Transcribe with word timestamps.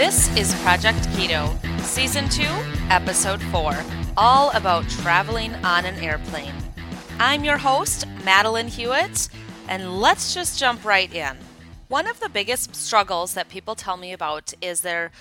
This 0.00 0.34
is 0.34 0.54
Project 0.62 0.98
Keto, 1.08 1.54
Season 1.82 2.26
2, 2.30 2.42
Episode 2.88 3.42
4, 3.42 3.76
all 4.16 4.50
about 4.52 4.88
traveling 4.88 5.54
on 5.56 5.84
an 5.84 5.94
airplane. 5.96 6.54
I'm 7.18 7.44
your 7.44 7.58
host, 7.58 8.06
Madeline 8.24 8.68
Hewitt, 8.68 9.28
and 9.68 10.00
let's 10.00 10.32
just 10.32 10.58
jump 10.58 10.86
right 10.86 11.12
in. 11.12 11.36
One 11.88 12.06
of 12.06 12.18
the 12.18 12.30
biggest 12.30 12.74
struggles 12.74 13.34
that 13.34 13.50
people 13.50 13.74
tell 13.74 13.98
me 13.98 14.14
about 14.14 14.54
is 14.62 14.80
their 14.80 15.12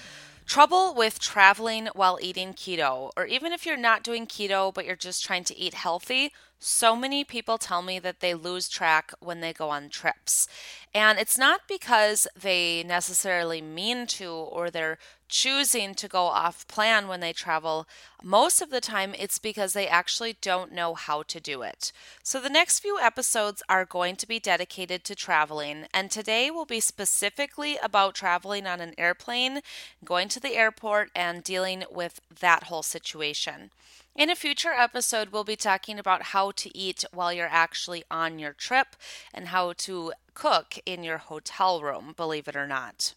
trouble 0.49 0.95
with 0.95 1.19
traveling 1.19 1.87
while 1.93 2.17
eating 2.21 2.53
keto, 2.53 3.11
or 3.15 3.25
even 3.27 3.53
if 3.53 3.67
you're 3.67 3.77
not 3.77 4.03
doing 4.03 4.25
keto 4.25 4.73
but 4.73 4.83
you're 4.83 4.95
just 4.95 5.23
trying 5.23 5.43
to 5.43 5.55
eat 5.55 5.75
healthy. 5.75 6.31
So 6.57 6.95
many 6.95 7.23
people 7.23 7.59
tell 7.59 7.83
me 7.83 7.99
that 7.99 8.19
they 8.19 8.33
lose 8.33 8.67
track 8.67 9.13
when 9.19 9.41
they 9.41 9.53
go 9.53 9.69
on 9.69 9.89
trips. 9.89 10.47
And 10.93 11.19
it's 11.19 11.37
not 11.37 11.61
because 11.69 12.27
they 12.35 12.83
necessarily 12.83 13.61
mean 13.61 14.07
to 14.07 14.29
or 14.29 14.71
they're 14.71 14.97
choosing 15.29 15.93
to 15.95 16.07
go 16.07 16.25
off 16.25 16.67
plan 16.67 17.07
when 17.07 17.19
they 17.19 17.31
travel. 17.31 17.87
Most 18.23 18.61
of 18.61 18.71
the 18.71 18.81
time, 18.81 19.15
it's 19.17 19.39
because 19.39 19.73
they 19.73 19.87
actually 19.87 20.35
don't 20.41 20.73
know 20.73 20.95
how 20.95 21.23
to 21.23 21.39
do 21.39 21.61
it. 21.61 21.91
So, 22.23 22.41
the 22.41 22.49
next 22.49 22.79
few 22.79 22.99
episodes 22.99 23.63
are 23.69 23.85
going 23.85 24.15
to 24.17 24.27
be 24.27 24.39
dedicated 24.39 25.03
to 25.05 25.15
traveling, 25.15 25.85
and 25.93 26.11
today 26.11 26.51
will 26.51 26.65
be 26.65 26.79
specifically 26.79 27.77
about 27.81 28.15
traveling 28.15 28.67
on 28.67 28.81
an 28.81 28.95
airplane, 28.97 29.61
going 30.03 30.27
to 30.29 30.39
the 30.39 30.55
airport, 30.55 31.11
and 31.15 31.43
dealing 31.43 31.83
with 31.89 32.19
that 32.39 32.63
whole 32.63 32.83
situation. 32.83 33.69
In 34.15 34.29
a 34.29 34.35
future 34.35 34.73
episode, 34.73 35.29
we'll 35.29 35.45
be 35.45 35.55
talking 35.55 35.97
about 35.97 36.23
how 36.33 36.51
to 36.51 36.77
eat 36.77 37.05
while 37.13 37.31
you're 37.31 37.47
actually 37.49 38.03
on 38.11 38.37
your 38.37 38.51
trip 38.51 38.97
and 39.33 39.47
how 39.47 39.73
to 39.73 40.11
cook 40.33 40.77
in 40.85 41.03
your 41.03 41.19
hotel 41.19 41.81
room, 41.81 42.13
believe 42.17 42.47
it 42.47 42.55
or 42.55 42.67
not. 42.67 43.13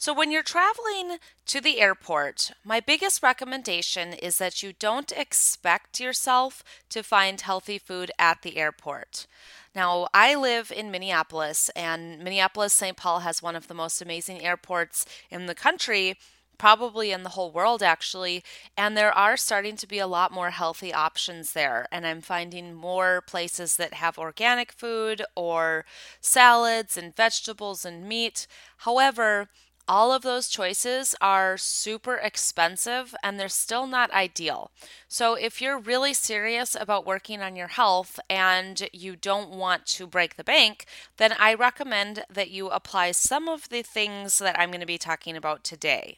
So, 0.00 0.14
when 0.14 0.30
you're 0.30 0.44
traveling 0.44 1.18
to 1.46 1.60
the 1.60 1.80
airport, 1.80 2.52
my 2.64 2.78
biggest 2.78 3.20
recommendation 3.20 4.12
is 4.12 4.38
that 4.38 4.62
you 4.62 4.72
don't 4.72 5.10
expect 5.10 5.98
yourself 5.98 6.62
to 6.90 7.02
find 7.02 7.40
healthy 7.40 7.78
food 7.78 8.12
at 8.16 8.42
the 8.42 8.58
airport. 8.58 9.26
Now, 9.74 10.06
I 10.14 10.36
live 10.36 10.70
in 10.70 10.92
Minneapolis, 10.92 11.68
and 11.74 12.20
Minneapolis 12.20 12.74
St. 12.74 12.96
Paul 12.96 13.20
has 13.20 13.42
one 13.42 13.56
of 13.56 13.66
the 13.66 13.74
most 13.74 14.00
amazing 14.00 14.40
airports 14.44 15.04
in 15.32 15.46
the 15.46 15.54
country 15.54 16.16
probably 16.58 17.12
in 17.12 17.22
the 17.22 17.30
whole 17.30 17.52
world 17.52 17.84
actually 17.84 18.42
and 18.76 18.96
there 18.96 19.12
are 19.16 19.36
starting 19.36 19.76
to 19.76 19.86
be 19.86 20.00
a 20.00 20.08
lot 20.08 20.32
more 20.32 20.50
healthy 20.50 20.92
options 20.92 21.52
there 21.52 21.86
and 21.92 22.04
i'm 22.04 22.20
finding 22.20 22.74
more 22.74 23.22
places 23.28 23.76
that 23.76 23.94
have 23.94 24.18
organic 24.18 24.72
food 24.72 25.22
or 25.36 25.84
salads 26.20 26.96
and 26.96 27.14
vegetables 27.14 27.84
and 27.84 28.08
meat 28.08 28.48
however 28.78 29.48
all 29.88 30.12
of 30.12 30.22
those 30.22 30.48
choices 30.48 31.14
are 31.20 31.56
super 31.56 32.14
expensive 32.16 33.14
and 33.22 33.40
they're 33.40 33.48
still 33.48 33.86
not 33.86 34.10
ideal. 34.12 34.70
So, 35.08 35.34
if 35.34 35.62
you're 35.62 35.78
really 35.78 36.12
serious 36.12 36.76
about 36.78 37.06
working 37.06 37.40
on 37.40 37.56
your 37.56 37.68
health 37.68 38.20
and 38.28 38.88
you 38.92 39.16
don't 39.16 39.50
want 39.50 39.86
to 39.86 40.06
break 40.06 40.36
the 40.36 40.44
bank, 40.44 40.84
then 41.16 41.34
I 41.38 41.54
recommend 41.54 42.24
that 42.28 42.50
you 42.50 42.68
apply 42.68 43.12
some 43.12 43.48
of 43.48 43.70
the 43.70 43.82
things 43.82 44.38
that 44.38 44.58
I'm 44.58 44.70
going 44.70 44.80
to 44.80 44.86
be 44.86 44.98
talking 44.98 45.36
about 45.36 45.64
today. 45.64 46.16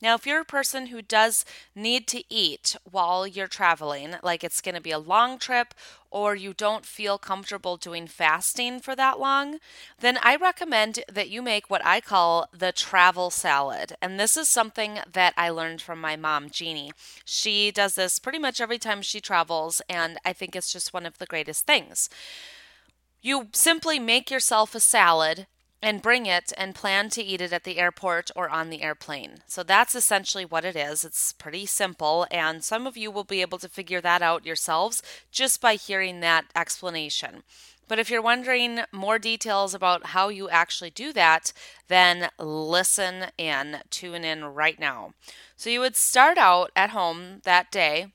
Now, 0.00 0.14
if 0.14 0.26
you're 0.26 0.40
a 0.40 0.44
person 0.44 0.86
who 0.86 1.02
does 1.02 1.44
need 1.74 2.06
to 2.08 2.22
eat 2.32 2.76
while 2.88 3.26
you're 3.26 3.48
traveling, 3.48 4.14
like 4.22 4.44
it's 4.44 4.60
going 4.60 4.76
to 4.76 4.80
be 4.80 4.92
a 4.92 4.98
long 4.98 5.38
trip 5.38 5.74
or 6.10 6.34
you 6.36 6.54
don't 6.54 6.86
feel 6.86 7.18
comfortable 7.18 7.76
doing 7.76 8.06
fasting 8.06 8.80
for 8.80 8.94
that 8.94 9.18
long, 9.18 9.58
then 9.98 10.18
I 10.22 10.36
recommend 10.36 11.00
that 11.12 11.30
you 11.30 11.42
make 11.42 11.68
what 11.68 11.84
I 11.84 12.00
call 12.00 12.48
the 12.56 12.70
travel 12.70 13.30
salad. 13.30 13.96
And 14.00 14.18
this 14.20 14.36
is 14.36 14.48
something 14.48 15.00
that 15.12 15.34
I 15.36 15.50
learned 15.50 15.82
from 15.82 16.00
my 16.00 16.14
mom, 16.16 16.48
Jeannie. 16.48 16.92
She 17.24 17.70
does 17.72 17.96
this 17.96 18.18
pretty 18.20 18.38
much 18.38 18.60
every 18.60 18.78
time 18.78 19.02
she 19.02 19.20
travels, 19.20 19.82
and 19.88 20.18
I 20.24 20.32
think 20.32 20.54
it's 20.54 20.72
just 20.72 20.94
one 20.94 21.06
of 21.06 21.18
the 21.18 21.26
greatest 21.26 21.66
things. 21.66 22.08
You 23.20 23.48
simply 23.52 23.98
make 23.98 24.30
yourself 24.30 24.74
a 24.74 24.80
salad 24.80 25.46
and 25.82 26.02
bring 26.02 26.26
it 26.26 26.52
and 26.56 26.74
plan 26.74 27.08
to 27.10 27.22
eat 27.22 27.40
it 27.40 27.52
at 27.52 27.64
the 27.64 27.78
airport 27.78 28.30
or 28.34 28.48
on 28.48 28.70
the 28.70 28.82
airplane. 28.82 29.38
So 29.46 29.62
that's 29.62 29.94
essentially 29.94 30.44
what 30.44 30.64
it 30.64 30.76
is. 30.76 31.04
It's 31.04 31.32
pretty 31.32 31.66
simple, 31.66 32.26
and 32.30 32.64
some 32.64 32.86
of 32.86 32.96
you 32.96 33.10
will 33.10 33.24
be 33.24 33.40
able 33.40 33.58
to 33.58 33.68
figure 33.68 34.00
that 34.00 34.22
out 34.22 34.44
yourselves 34.44 35.02
just 35.30 35.60
by 35.60 35.74
hearing 35.74 36.20
that 36.20 36.46
explanation. 36.56 37.42
But 37.86 37.98
if 37.98 38.10
you're 38.10 38.20
wondering 38.20 38.80
more 38.92 39.18
details 39.18 39.72
about 39.72 40.06
how 40.06 40.28
you 40.28 40.50
actually 40.50 40.90
do 40.90 41.12
that, 41.14 41.52
then 41.88 42.28
listen 42.38 43.26
in, 43.38 43.78
tune 43.88 44.24
in 44.24 44.44
right 44.44 44.78
now. 44.78 45.14
So 45.56 45.70
you 45.70 45.80
would 45.80 45.96
start 45.96 46.36
out 46.36 46.70
at 46.76 46.90
home 46.90 47.40
that 47.44 47.70
day 47.70 48.08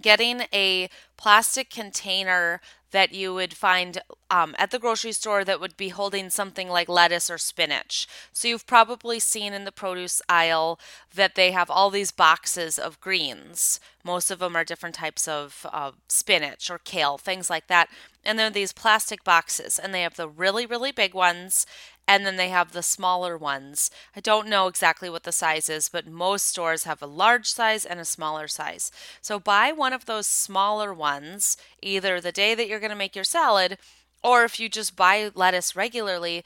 getting 0.00 0.42
a 0.52 0.88
plastic 1.16 1.70
container 1.70 2.60
that 2.90 3.12
you 3.12 3.34
would 3.34 3.52
find 3.52 4.00
um, 4.30 4.54
at 4.58 4.70
the 4.70 4.78
grocery 4.78 5.12
store 5.12 5.44
that 5.44 5.60
would 5.60 5.76
be 5.76 5.90
holding 5.90 6.30
something 6.30 6.68
like 6.68 6.88
lettuce 6.88 7.30
or 7.30 7.36
spinach. 7.36 8.06
So 8.32 8.48
you've 8.48 8.66
probably 8.66 9.18
seen 9.18 9.52
in 9.52 9.64
the 9.64 9.72
produce 9.72 10.22
aisle 10.28 10.80
that 11.14 11.34
they 11.34 11.50
have 11.50 11.70
all 11.70 11.90
these 11.90 12.10
boxes 12.10 12.78
of 12.78 13.00
greens. 13.00 13.78
Most 14.04 14.30
of 14.30 14.38
them 14.38 14.56
are 14.56 14.64
different 14.64 14.94
types 14.94 15.28
of 15.28 15.66
uh, 15.70 15.92
spinach 16.08 16.70
or 16.70 16.78
kale, 16.78 17.18
things 17.18 17.50
like 17.50 17.66
that. 17.66 17.90
And 18.24 18.38
they're 18.38 18.50
these 18.50 18.72
plastic 18.72 19.24
boxes, 19.24 19.78
and 19.78 19.94
they 19.94 20.02
have 20.02 20.16
the 20.16 20.28
really, 20.28 20.66
really 20.66 20.92
big 20.92 21.14
ones, 21.14 21.66
and 22.08 22.24
then 22.24 22.36
they 22.36 22.48
have 22.48 22.72
the 22.72 22.82
smaller 22.82 23.36
ones. 23.36 23.90
I 24.16 24.20
don't 24.20 24.48
know 24.48 24.66
exactly 24.66 25.10
what 25.10 25.24
the 25.24 25.30
size 25.30 25.68
is, 25.68 25.90
but 25.90 26.06
most 26.06 26.46
stores 26.46 26.84
have 26.84 27.02
a 27.02 27.06
large 27.06 27.46
size 27.46 27.84
and 27.84 28.00
a 28.00 28.04
smaller 28.04 28.48
size. 28.48 28.90
So 29.20 29.38
buy 29.38 29.72
one 29.72 29.92
of 29.92 30.06
those 30.06 30.26
smaller 30.26 30.94
ones 30.94 31.58
either 31.82 32.18
the 32.18 32.32
day 32.32 32.54
that 32.54 32.66
you're 32.66 32.80
going 32.80 32.90
to 32.90 32.96
make 32.96 33.14
your 33.14 33.24
salad, 33.24 33.76
or 34.24 34.44
if 34.44 34.58
you 34.58 34.70
just 34.70 34.96
buy 34.96 35.30
lettuce 35.34 35.76
regularly, 35.76 36.44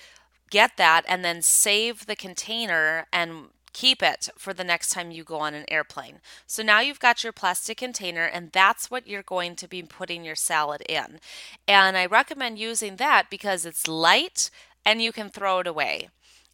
get 0.50 0.76
that 0.76 1.04
and 1.08 1.24
then 1.24 1.40
save 1.40 2.06
the 2.06 2.16
container 2.16 3.06
and 3.12 3.46
keep 3.72 4.02
it 4.02 4.28
for 4.36 4.52
the 4.52 4.64
next 4.64 4.90
time 4.90 5.10
you 5.10 5.24
go 5.24 5.38
on 5.38 5.54
an 5.54 5.64
airplane. 5.68 6.20
So 6.46 6.62
now 6.62 6.80
you've 6.80 7.00
got 7.00 7.24
your 7.24 7.32
plastic 7.32 7.78
container, 7.78 8.24
and 8.24 8.52
that's 8.52 8.90
what 8.90 9.06
you're 9.06 9.22
going 9.22 9.56
to 9.56 9.68
be 9.68 9.82
putting 9.82 10.24
your 10.24 10.34
salad 10.34 10.82
in. 10.82 11.20
And 11.66 11.96
I 11.96 12.04
recommend 12.04 12.58
using 12.58 12.96
that 12.96 13.30
because 13.30 13.64
it's 13.64 13.88
light 13.88 14.50
and 14.84 15.00
you 15.02 15.12
can 15.12 15.28
throw 15.30 15.60
it 15.60 15.66
away. 15.66 16.08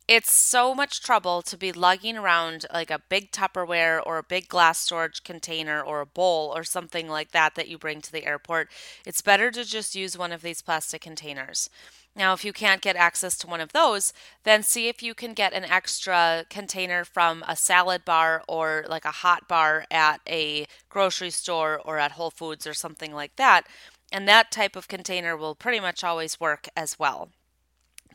it's 0.08 0.32
so 0.32 0.74
much 0.74 1.02
trouble 1.02 1.42
to 1.42 1.56
be 1.58 1.70
lugging 1.70 2.16
around 2.16 2.64
like 2.72 2.90
a 2.90 3.02
big 3.10 3.30
Tupperware 3.30 4.00
or 4.06 4.16
a 4.16 4.22
big 4.22 4.48
glass 4.48 4.78
storage 4.78 5.22
container 5.22 5.82
or 5.82 6.00
a 6.00 6.06
bowl 6.06 6.50
or 6.56 6.64
something 6.64 7.08
like 7.10 7.32
that 7.32 7.54
that 7.54 7.68
you 7.68 7.76
bring 7.76 8.00
to 8.00 8.10
the 8.10 8.24
airport. 8.24 8.70
It's 9.04 9.20
better 9.20 9.50
to 9.50 9.64
just 9.64 9.94
use 9.94 10.16
one 10.16 10.32
of 10.32 10.40
these 10.40 10.62
plastic 10.62 11.02
containers. 11.02 11.68
Now, 12.16 12.32
if 12.32 12.42
you 12.44 12.54
can't 12.54 12.80
get 12.80 12.96
access 12.96 13.36
to 13.38 13.46
one 13.46 13.60
of 13.60 13.72
those, 13.72 14.14
then 14.44 14.62
see 14.62 14.88
if 14.88 15.02
you 15.02 15.14
can 15.14 15.34
get 15.34 15.52
an 15.52 15.64
extra 15.66 16.46
container 16.48 17.04
from 17.04 17.44
a 17.46 17.54
salad 17.54 18.04
bar 18.06 18.42
or 18.48 18.86
like 18.88 19.04
a 19.04 19.10
hot 19.10 19.46
bar 19.46 19.84
at 19.90 20.20
a 20.26 20.66
grocery 20.88 21.30
store 21.30 21.80
or 21.84 21.98
at 21.98 22.12
Whole 22.12 22.30
Foods 22.30 22.66
or 22.66 22.74
something 22.74 23.12
like 23.12 23.36
that. 23.36 23.66
And 24.10 24.26
that 24.26 24.50
type 24.50 24.74
of 24.74 24.88
container 24.88 25.36
will 25.36 25.54
pretty 25.54 25.80
much 25.80 26.02
always 26.02 26.40
work 26.40 26.66
as 26.74 26.98
well. 26.98 27.28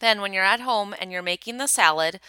Then, 0.04 0.20
when 0.20 0.34
you're 0.34 0.44
at 0.44 0.60
home 0.60 0.94
and 1.00 1.14
you're 1.14 1.22
making 1.22 1.60
the 1.60 1.66
salad, 1.66 2.20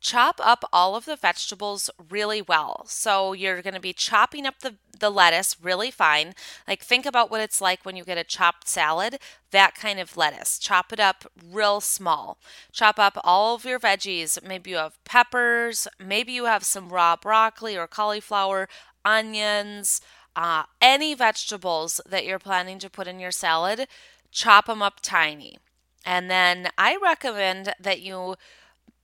chop 0.00 0.40
up 0.40 0.64
all 0.72 0.94
of 0.94 1.04
the 1.04 1.16
vegetables 1.16 1.90
really 2.08 2.40
well. 2.40 2.84
So, 2.86 3.32
you're 3.32 3.60
going 3.60 3.74
to 3.74 3.80
be 3.80 3.92
chopping 3.92 4.46
up 4.46 4.60
the, 4.60 4.76
the 5.00 5.10
lettuce 5.10 5.56
really 5.60 5.90
fine. 5.90 6.34
Like, 6.68 6.84
think 6.84 7.04
about 7.04 7.32
what 7.32 7.40
it's 7.40 7.60
like 7.60 7.84
when 7.84 7.96
you 7.96 8.04
get 8.04 8.18
a 8.18 8.22
chopped 8.22 8.68
salad, 8.68 9.18
that 9.50 9.74
kind 9.74 9.98
of 9.98 10.16
lettuce. 10.16 10.60
Chop 10.60 10.92
it 10.92 11.00
up 11.00 11.24
real 11.44 11.80
small. 11.80 12.38
Chop 12.70 13.00
up 13.00 13.18
all 13.24 13.56
of 13.56 13.64
your 13.64 13.80
veggies. 13.80 14.40
Maybe 14.46 14.70
you 14.70 14.76
have 14.76 15.02
peppers, 15.02 15.88
maybe 15.98 16.30
you 16.30 16.44
have 16.44 16.62
some 16.62 16.88
raw 16.88 17.16
broccoli 17.16 17.76
or 17.76 17.88
cauliflower, 17.88 18.68
onions, 19.04 20.00
uh, 20.36 20.62
any 20.80 21.14
vegetables 21.14 22.00
that 22.08 22.24
you're 22.24 22.38
planning 22.38 22.78
to 22.78 22.88
put 22.88 23.08
in 23.08 23.18
your 23.18 23.32
salad, 23.32 23.88
chop 24.30 24.66
them 24.66 24.82
up 24.82 25.00
tiny. 25.02 25.58
And 26.04 26.30
then 26.30 26.68
I 26.76 26.98
recommend 27.02 27.74
that 27.80 28.00
you 28.00 28.36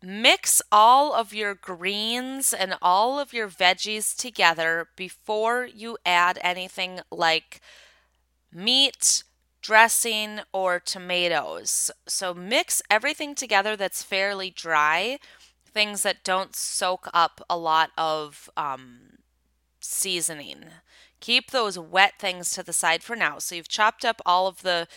mix 0.03 0.63
all 0.73 1.13
of 1.13 1.35
your 1.35 1.55
greens 1.55 2.53
and 2.53 2.75
all 2.81 3.19
of 3.19 3.33
your 3.33 3.49
veggies 3.49 4.17
together 4.17 4.89
before 4.97 5.67
you 5.67 5.99
add 6.07 6.39
anything 6.43 7.01
like 7.11 7.61
meat, 8.53 9.25
dressing, 9.61 10.41
or 10.53 10.81
tomatoes. 10.81 11.91
So 12.07 12.33
mix 12.35 12.83
everything 12.91 13.35
together 13.35 13.77
that's 13.77 14.03
fairly 14.03 14.51
dry, 14.51 15.19
things 15.67 16.03
that 16.03 16.25
don't 16.25 16.57
soak 16.57 17.09
up 17.13 17.41
a 17.49 17.57
lot 17.57 17.91
of 17.97 18.49
um, 18.57 19.19
seasoning. 19.81 20.65
Keep 21.21 21.51
those 21.51 21.79
wet 21.79 22.15
things 22.19 22.51
to 22.53 22.63
the 22.63 22.73
side 22.73 23.03
for 23.03 23.15
now. 23.15 23.39
So 23.39 23.55
you've 23.55 23.69
chopped 23.69 24.05
up 24.05 24.23
all 24.25 24.47
of 24.47 24.63
the 24.63 24.89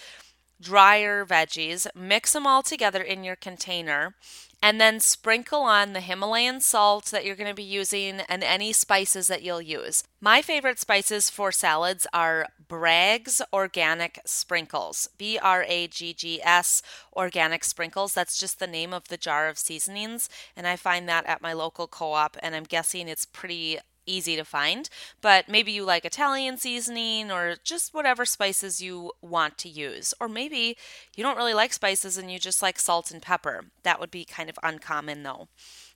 drier 0.64 1.26
veggies, 1.26 1.88
mix 1.94 2.34
them 2.34 2.48
all 2.48 2.64
together 2.64 3.02
in 3.02 3.24
your 3.24 3.36
container, 3.36 4.16
and 4.64 4.80
then 4.80 5.02
sprinkle 5.02 5.64
on 5.64 5.92
the 5.92 6.00
Himalayan 6.00 6.62
salt 6.62 7.08
that 7.08 7.26
you're 7.26 7.36
going 7.36 7.50
to 7.50 7.54
be 7.54 7.64
using 7.64 8.22
and 8.30 8.44
any 8.44 8.72
spices 8.72 9.28
that 9.28 9.44
you'll 9.44 9.62
use. 9.62 10.06
My 10.22 10.42
favorite 10.42 10.80
spices 10.80 11.30
for 11.30 11.52
salads 11.52 12.08
are 12.14 12.48
Bragg's 12.70 13.42
Organic 13.52 14.22
Sprinkles. 14.26 15.10
B 15.18 15.38
R 15.38 15.66
A 15.68 15.88
G 15.88 16.14
G 16.14 16.42
S 16.42 16.82
Organic 17.14 17.66
Sprinkles. 17.66 18.14
That's 18.14 18.40
just 18.40 18.60
the 18.60 18.66
name 18.66 18.94
of 18.94 19.10
the 19.10 19.18
jar 19.18 19.50
of 19.50 19.60
seasonings. 19.60 20.30
And 20.56 20.66
I 20.66 20.78
find 20.78 21.10
that 21.10 21.26
at 21.26 21.42
my 21.42 21.52
local 21.52 21.88
co 21.88 22.14
op, 22.14 22.38
and 22.42 22.56
I'm 22.56 22.64
guessing 22.64 23.10
it's 23.10 23.26
pretty 23.26 23.80
easy 24.06 24.36
to 24.36 24.46
find, 24.46 24.90
but 25.22 25.50
maybe 25.50 25.72
you 25.72 25.84
like 25.84 26.06
Italian 26.06 26.58
seasoning 26.58 27.32
or 27.32 27.56
just 27.64 27.94
whatever 27.94 28.26
spices 28.26 28.82
you 28.82 29.12
want 29.22 29.58
to 29.60 29.70
use. 29.70 30.14
Or 30.20 30.28
maybe 30.28 30.78
you 31.16 31.24
don't 31.24 31.38
really 31.38 31.54
like 31.54 31.74
spices 31.74 32.18
and 32.18 32.32
you 32.32 32.40
just 32.40 32.62
like 32.62 32.80
salt 32.80 33.12
and 33.12 33.22
pepper. 33.22 33.66
That 33.84 34.00
would 34.00 34.12
be 34.12 34.26
kind 34.26 34.50
of 34.50 34.60
uncommon 34.64 35.24
though. 35.24 35.48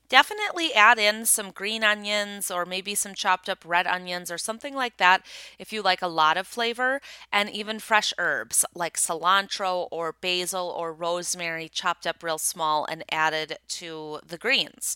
Definitely 0.10 0.74
add 0.74 0.98
in 1.00 1.26
some 1.26 1.52
green 1.52 1.84
onions 1.84 2.50
or 2.50 2.66
maybe 2.66 2.96
some 2.96 3.14
chopped 3.14 3.50
up 3.50 3.66
red 3.66 3.86
onions 3.86 4.32
or 4.32 4.38
something 4.38 4.74
like 4.74 4.96
that 4.98 5.26
if 5.60 5.74
you 5.74 5.82
like 5.82 6.02
a 6.02 6.08
lot 6.08 6.38
of 6.38 6.48
flavor, 6.48 7.02
and 7.30 7.50
even 7.50 7.80
fresh 7.80 8.14
herbs 8.18 8.64
like 8.74 8.96
cilantro 8.96 9.90
or 9.92 10.14
basil 10.14 10.74
or 10.78 10.94
rosemary 10.94 11.68
chopped 11.68 12.08
up 12.08 12.24
real 12.24 12.38
small 12.38 12.86
and 12.86 13.04
added 13.12 13.58
to 13.68 14.20
the 14.26 14.38
greens. 14.38 14.96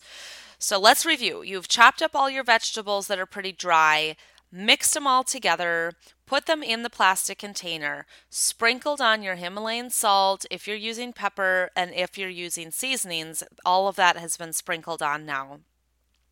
So 0.63 0.79
let's 0.79 1.07
review. 1.07 1.41
You've 1.41 1.67
chopped 1.67 2.03
up 2.03 2.15
all 2.15 2.29
your 2.29 2.43
vegetables 2.43 3.07
that 3.07 3.17
are 3.17 3.25
pretty 3.25 3.51
dry, 3.51 4.15
mixed 4.51 4.93
them 4.93 5.07
all 5.07 5.23
together, 5.23 5.93
put 6.27 6.45
them 6.45 6.61
in 6.61 6.83
the 6.83 6.89
plastic 6.89 7.39
container, 7.39 8.05
sprinkled 8.29 9.01
on 9.01 9.23
your 9.23 9.37
Himalayan 9.37 9.89
salt 9.89 10.45
if 10.51 10.67
you're 10.67 10.77
using 10.77 11.13
pepper 11.13 11.71
and 11.75 11.95
if 11.95 12.15
you're 12.15 12.29
using 12.29 12.69
seasonings, 12.69 13.41
all 13.65 13.87
of 13.87 13.95
that 13.95 14.17
has 14.17 14.37
been 14.37 14.53
sprinkled 14.53 15.01
on 15.01 15.25
now. 15.25 15.61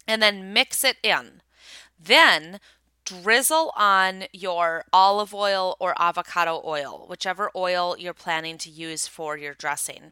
And 0.08 0.22
then 0.22 0.54
mix 0.54 0.84
it 0.84 0.98
in. 1.02 1.42
Then 2.00 2.60
drizzle 3.06 3.74
on 3.76 4.26
your 4.32 4.86
olive 4.94 5.34
oil 5.34 5.76
or 5.80 6.00
avocado 6.00 6.62
oil, 6.64 7.08
whichever 7.10 7.50
oil 7.56 7.96
you're 7.98 8.14
planning 8.14 8.60
to 8.60 8.70
use 8.70 9.08
for 9.08 9.36
your 9.36 9.56
dressing. 9.56 10.12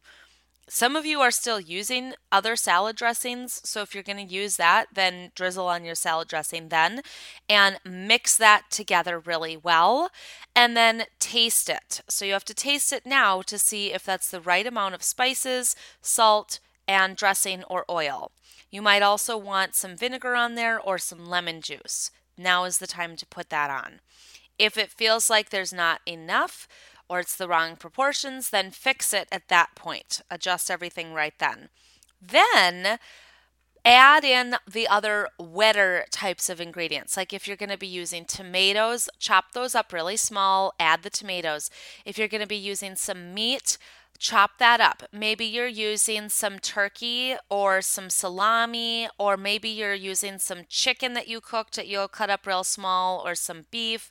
Some 0.69 0.97
of 0.97 1.05
you 1.05 1.21
are 1.21 1.31
still 1.31 1.61
using 1.61 2.13
other 2.29 2.57
salad 2.57 2.97
dressings. 2.97 3.61
So 3.63 3.81
if 3.81 3.93
you're 3.93 4.03
going 4.03 4.27
to 4.27 4.33
use 4.33 4.57
that, 4.57 4.87
then 4.93 5.31
drizzle 5.33 5.67
on 5.67 5.85
your 5.85 5.95
salad 5.95 6.27
dressing 6.27 6.67
then 6.67 7.01
and 7.47 7.79
mix 7.85 8.35
that 8.35 8.69
together 8.69 9.17
really 9.17 9.55
well 9.55 10.11
and 10.53 10.75
then 10.75 11.05
taste 11.19 11.69
it. 11.69 12.01
So 12.09 12.25
you 12.25 12.33
have 12.33 12.43
to 12.45 12.53
taste 12.53 12.91
it 12.91 13.05
now 13.05 13.41
to 13.43 13.57
see 13.57 13.93
if 13.93 14.03
that's 14.03 14.29
the 14.29 14.41
right 14.41 14.67
amount 14.67 14.93
of 14.93 15.03
spices, 15.03 15.73
salt, 16.01 16.59
and 16.85 17.15
dressing 17.15 17.63
or 17.65 17.85
oil. 17.89 18.31
You 18.69 18.81
might 18.81 19.01
also 19.01 19.37
want 19.37 19.73
some 19.73 19.95
vinegar 19.95 20.35
on 20.35 20.55
there 20.55 20.79
or 20.79 20.97
some 20.97 21.25
lemon 21.25 21.61
juice. 21.61 22.11
Now 22.37 22.65
is 22.65 22.79
the 22.79 22.87
time 22.87 23.15
to 23.15 23.25
put 23.25 23.49
that 23.49 23.69
on. 23.69 24.01
If 24.59 24.77
it 24.77 24.89
feels 24.91 25.29
like 25.29 25.49
there's 25.49 25.73
not 25.73 26.01
enough, 26.05 26.67
or 27.09 27.19
it's 27.19 27.35
the 27.35 27.47
wrong 27.47 27.75
proportions, 27.75 28.49
then 28.49 28.71
fix 28.71 29.13
it 29.13 29.27
at 29.31 29.47
that 29.49 29.75
point. 29.75 30.21
Adjust 30.29 30.69
everything 30.69 31.13
right 31.13 31.33
then. 31.39 31.69
Then 32.21 32.99
add 33.85 34.25
in 34.25 34.55
the 34.69 34.87
other 34.87 35.29
wetter 35.39 36.05
types 36.11 36.49
of 36.49 36.59
ingredients. 36.59 37.15
Like 37.15 37.31
if 37.31 37.47
you're 37.47 37.55
going 37.55 37.69
to 37.69 37.77
be 37.77 37.87
using 37.87 38.25
tomatoes, 38.25 39.09
chop 39.17 39.53
those 39.53 39.75
up 39.75 39.93
really 39.93 40.17
small, 40.17 40.73
add 40.79 41.03
the 41.03 41.09
tomatoes. 41.09 41.69
If 42.05 42.17
you're 42.17 42.27
going 42.27 42.41
to 42.41 42.47
be 42.47 42.57
using 42.57 42.95
some 42.95 43.33
meat, 43.33 43.77
chop 44.19 44.57
that 44.57 44.81
up. 44.81 45.03
Maybe 45.13 45.45
you're 45.45 45.67
using 45.67 46.27
some 46.27 46.59
turkey 46.59 47.35
or 47.49 47.81
some 47.81 48.09
salami, 48.09 49.07
or 49.17 49.37
maybe 49.37 49.69
you're 49.69 49.93
using 49.93 50.37
some 50.39 50.65
chicken 50.67 51.13
that 51.13 51.27
you 51.27 51.39
cooked 51.39 51.75
that 51.77 51.87
you'll 51.87 52.07
cut 52.07 52.29
up 52.29 52.45
real 52.45 52.63
small, 52.63 53.25
or 53.25 53.35
some 53.35 53.65
beef, 53.71 54.09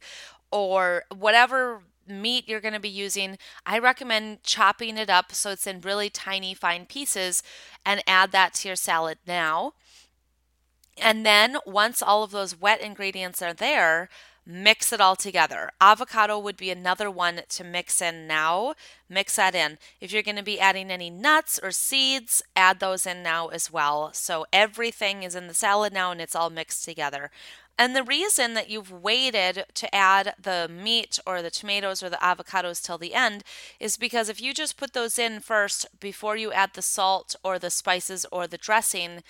or 0.51 1.05
whatever 1.15 1.83
meat 2.09 2.49
you're 2.49 2.61
going 2.61 2.75
to 2.75 2.81
be 2.81 2.89
using, 2.89 3.39
I 3.65 3.79
recommend 3.79 4.43
chopping 4.43 4.97
it 4.97 5.11
up 5.11 5.33
so 5.33 5.51
it's 5.51 5.67
in 5.67 5.81
really 5.81 6.11
tiny, 6.11 6.55
fine 6.55 6.87
pieces 6.87 7.43
and 7.85 8.03
add 8.07 8.33
that 8.33 8.55
to 8.55 8.69
your 8.69 8.77
salad 8.77 9.19
now. 9.27 9.73
And 10.99 11.27
then 11.27 11.59
once 11.67 12.03
all 12.03 12.23
of 12.23 12.31
those 12.31 12.59
wet 12.59 12.81
ingredients 12.81 13.43
are 13.43 13.53
there, 13.53 14.09
mix 14.47 14.93
it 14.93 15.01
all 15.01 15.17
together. 15.17 15.71
Avocado 15.81 16.39
would 16.39 16.57
be 16.57 16.71
another 16.71 17.11
one 17.11 17.41
to 17.49 17.65
mix 17.65 18.01
in 18.01 18.27
now. 18.27 18.75
Mix 19.09 19.37
that 19.37 19.55
in. 19.55 19.79
If 20.01 20.13
you're 20.13 20.23
going 20.23 20.37
to 20.37 20.43
be 20.43 20.61
adding 20.61 20.91
any 20.91 21.11
nuts 21.11 21.59
or 21.63 21.73
seeds, 21.73 22.43
add 22.55 22.81
those 22.81 23.07
in 23.07 23.23
now 23.23 23.49
as 23.49 23.71
well. 23.71 24.13
So 24.13 24.47
everything 24.53 25.23
is 25.23 25.35
in 25.35 25.49
the 25.49 25.55
salad 25.55 25.93
now 25.93 26.13
and 26.13 26.21
it's 26.21 26.37
all 26.37 26.51
mixed 26.51 26.85
together. 26.85 27.31
And 27.79 27.95
the 27.95 28.03
reason 28.03 28.55
that 28.55 28.71
you've 28.71 28.91
waited 28.91 29.67
to 29.75 29.95
add 29.95 30.35
the 30.41 30.69
meat 30.71 31.19
or 31.27 31.43
the 31.43 31.51
tomatoes 31.51 32.03
or 32.03 32.09
the 32.09 32.17
avocados 32.17 32.83
till 32.83 32.97
the 32.97 33.15
end 33.15 33.45
is 33.79 33.99
because 33.99 34.29
if 34.29 34.41
you 34.41 34.55
just 34.55 34.79
put 34.79 34.95
those 34.95 35.19
in 35.19 35.41
first 35.41 35.87
before 36.01 36.37
you 36.37 36.53
add 36.53 36.71
the 36.73 36.83
salt 36.83 37.37
or 37.45 37.59
the 37.59 37.71
spices 37.71 38.25
or 38.33 38.47
the 38.47 38.57
dressing, 38.57 39.23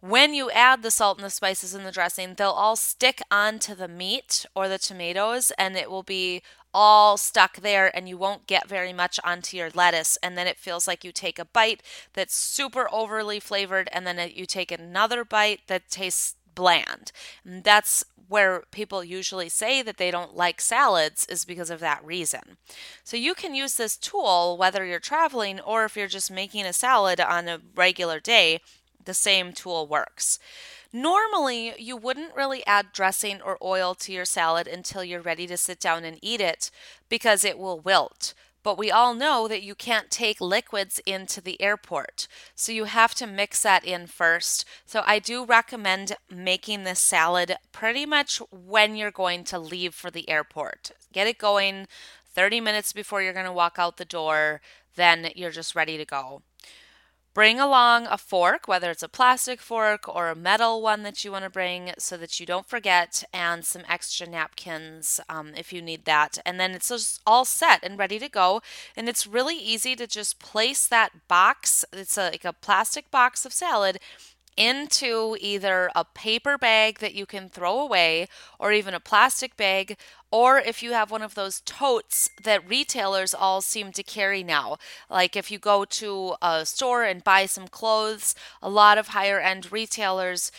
when 0.00 0.34
you 0.34 0.50
add 0.50 0.82
the 0.82 0.90
salt 0.90 1.18
and 1.18 1.24
the 1.24 1.30
spices 1.30 1.74
and 1.74 1.84
the 1.84 1.90
dressing, 1.90 2.34
they'll 2.34 2.50
all 2.50 2.76
stick 2.76 3.22
onto 3.30 3.74
the 3.74 3.88
meat 3.88 4.46
or 4.54 4.68
the 4.68 4.78
tomatoes 4.78 5.50
and 5.58 5.76
it 5.76 5.90
will 5.90 6.02
be 6.02 6.42
all 6.72 7.16
stuck 7.16 7.56
there 7.56 7.96
and 7.96 8.08
you 8.08 8.18
won't 8.18 8.46
get 8.46 8.68
very 8.68 8.92
much 8.92 9.18
onto 9.24 9.56
your 9.56 9.70
lettuce. 9.74 10.18
And 10.22 10.36
then 10.36 10.46
it 10.46 10.58
feels 10.58 10.86
like 10.86 11.04
you 11.04 11.12
take 11.12 11.38
a 11.38 11.44
bite 11.44 11.82
that's 12.12 12.34
super 12.34 12.86
overly 12.92 13.40
flavored 13.40 13.88
and 13.92 14.06
then 14.06 14.30
you 14.34 14.44
take 14.44 14.70
another 14.70 15.24
bite 15.24 15.60
that 15.68 15.88
tastes 15.88 16.34
bland. 16.54 17.12
And 17.44 17.64
that's 17.64 18.04
where 18.28 18.62
people 18.70 19.04
usually 19.04 19.48
say 19.48 19.82
that 19.82 19.96
they 19.96 20.10
don't 20.10 20.36
like 20.36 20.60
salads 20.60 21.26
is 21.26 21.44
because 21.44 21.70
of 21.70 21.80
that 21.80 22.04
reason. 22.04 22.56
So 23.02 23.16
you 23.16 23.34
can 23.34 23.54
use 23.54 23.74
this 23.74 23.96
tool 23.96 24.56
whether 24.56 24.84
you're 24.84 25.00
traveling 25.00 25.60
or 25.60 25.84
if 25.84 25.96
you're 25.96 26.06
just 26.06 26.30
making 26.30 26.64
a 26.64 26.72
salad 26.72 27.20
on 27.20 27.48
a 27.48 27.60
regular 27.74 28.20
day, 28.20 28.60
the 29.04 29.14
same 29.14 29.52
tool 29.52 29.86
works. 29.86 30.38
Normally, 30.92 31.74
you 31.78 31.96
wouldn't 31.96 32.36
really 32.36 32.64
add 32.66 32.92
dressing 32.92 33.42
or 33.42 33.58
oil 33.60 33.94
to 33.96 34.12
your 34.12 34.24
salad 34.24 34.68
until 34.68 35.02
you're 35.02 35.20
ready 35.20 35.46
to 35.48 35.56
sit 35.56 35.80
down 35.80 36.04
and 36.04 36.18
eat 36.22 36.40
it 36.40 36.70
because 37.08 37.44
it 37.44 37.58
will 37.58 37.80
wilt. 37.80 38.32
But 38.64 38.78
we 38.78 38.90
all 38.90 39.14
know 39.14 39.46
that 39.46 39.62
you 39.62 39.76
can't 39.76 40.10
take 40.10 40.40
liquids 40.40 41.00
into 41.06 41.40
the 41.40 41.60
airport. 41.60 42.26
So 42.56 42.72
you 42.72 42.84
have 42.84 43.14
to 43.16 43.26
mix 43.26 43.62
that 43.62 43.84
in 43.84 44.08
first. 44.08 44.64
So 44.86 45.04
I 45.06 45.20
do 45.20 45.44
recommend 45.44 46.16
making 46.28 46.82
this 46.82 46.98
salad 46.98 47.54
pretty 47.70 48.06
much 48.06 48.42
when 48.50 48.96
you're 48.96 49.12
going 49.12 49.44
to 49.44 49.58
leave 49.60 49.94
for 49.94 50.10
the 50.10 50.28
airport. 50.28 50.90
Get 51.12 51.28
it 51.28 51.38
going 51.38 51.86
30 52.34 52.60
minutes 52.60 52.92
before 52.92 53.22
you're 53.22 53.32
going 53.32 53.46
to 53.46 53.52
walk 53.52 53.76
out 53.78 53.98
the 53.98 54.04
door, 54.04 54.60
then 54.96 55.28
you're 55.36 55.50
just 55.50 55.76
ready 55.76 55.96
to 55.96 56.04
go. 56.04 56.42
Bring 57.34 57.58
along 57.58 58.06
a 58.06 58.16
fork, 58.16 58.68
whether 58.68 58.92
it's 58.92 59.02
a 59.02 59.08
plastic 59.08 59.60
fork 59.60 60.08
or 60.08 60.28
a 60.28 60.36
metal 60.36 60.80
one 60.80 61.02
that 61.02 61.24
you 61.24 61.32
want 61.32 61.42
to 61.42 61.50
bring 61.50 61.92
so 61.98 62.16
that 62.16 62.38
you 62.38 62.46
don't 62.46 62.68
forget, 62.68 63.24
and 63.32 63.64
some 63.64 63.82
extra 63.88 64.28
napkins 64.28 65.18
um, 65.28 65.50
if 65.56 65.72
you 65.72 65.82
need 65.82 66.04
that. 66.04 66.38
And 66.46 66.60
then 66.60 66.70
it's 66.70 66.90
just 66.90 67.20
all 67.26 67.44
set 67.44 67.80
and 67.82 67.98
ready 67.98 68.20
to 68.20 68.28
go. 68.28 68.62
And 68.96 69.08
it's 69.08 69.26
really 69.26 69.56
easy 69.56 69.96
to 69.96 70.06
just 70.06 70.38
place 70.38 70.86
that 70.86 71.26
box, 71.26 71.84
it's 71.92 72.16
a, 72.16 72.30
like 72.30 72.44
a 72.44 72.52
plastic 72.52 73.10
box 73.10 73.44
of 73.44 73.52
salad 73.52 73.98
into 74.56 75.36
either 75.40 75.90
a 75.94 76.04
paper 76.04 76.56
bag 76.56 76.98
that 77.00 77.14
you 77.14 77.26
can 77.26 77.48
throw 77.48 77.80
away 77.80 78.28
or 78.58 78.72
even 78.72 78.94
a 78.94 79.00
plastic 79.00 79.56
bag 79.56 79.96
or 80.30 80.58
if 80.58 80.82
you 80.82 80.92
have 80.92 81.12
one 81.12 81.22
of 81.22 81.36
those 81.36 81.60
totes 81.60 82.28
that 82.42 82.68
retailers 82.68 83.32
all 83.34 83.60
seem 83.60 83.92
to 83.92 84.02
carry 84.02 84.42
now. 84.42 84.78
Like 85.08 85.36
if 85.36 85.48
you 85.48 85.60
go 85.60 85.84
to 85.84 86.34
a 86.42 86.66
store 86.66 87.04
and 87.04 87.22
buy 87.22 87.46
some 87.46 87.68
clothes, 87.68 88.34
a 88.60 88.68
lot 88.68 88.98
of 88.98 89.08
higher 89.08 89.38
end 89.38 89.70
retailers 89.70 90.50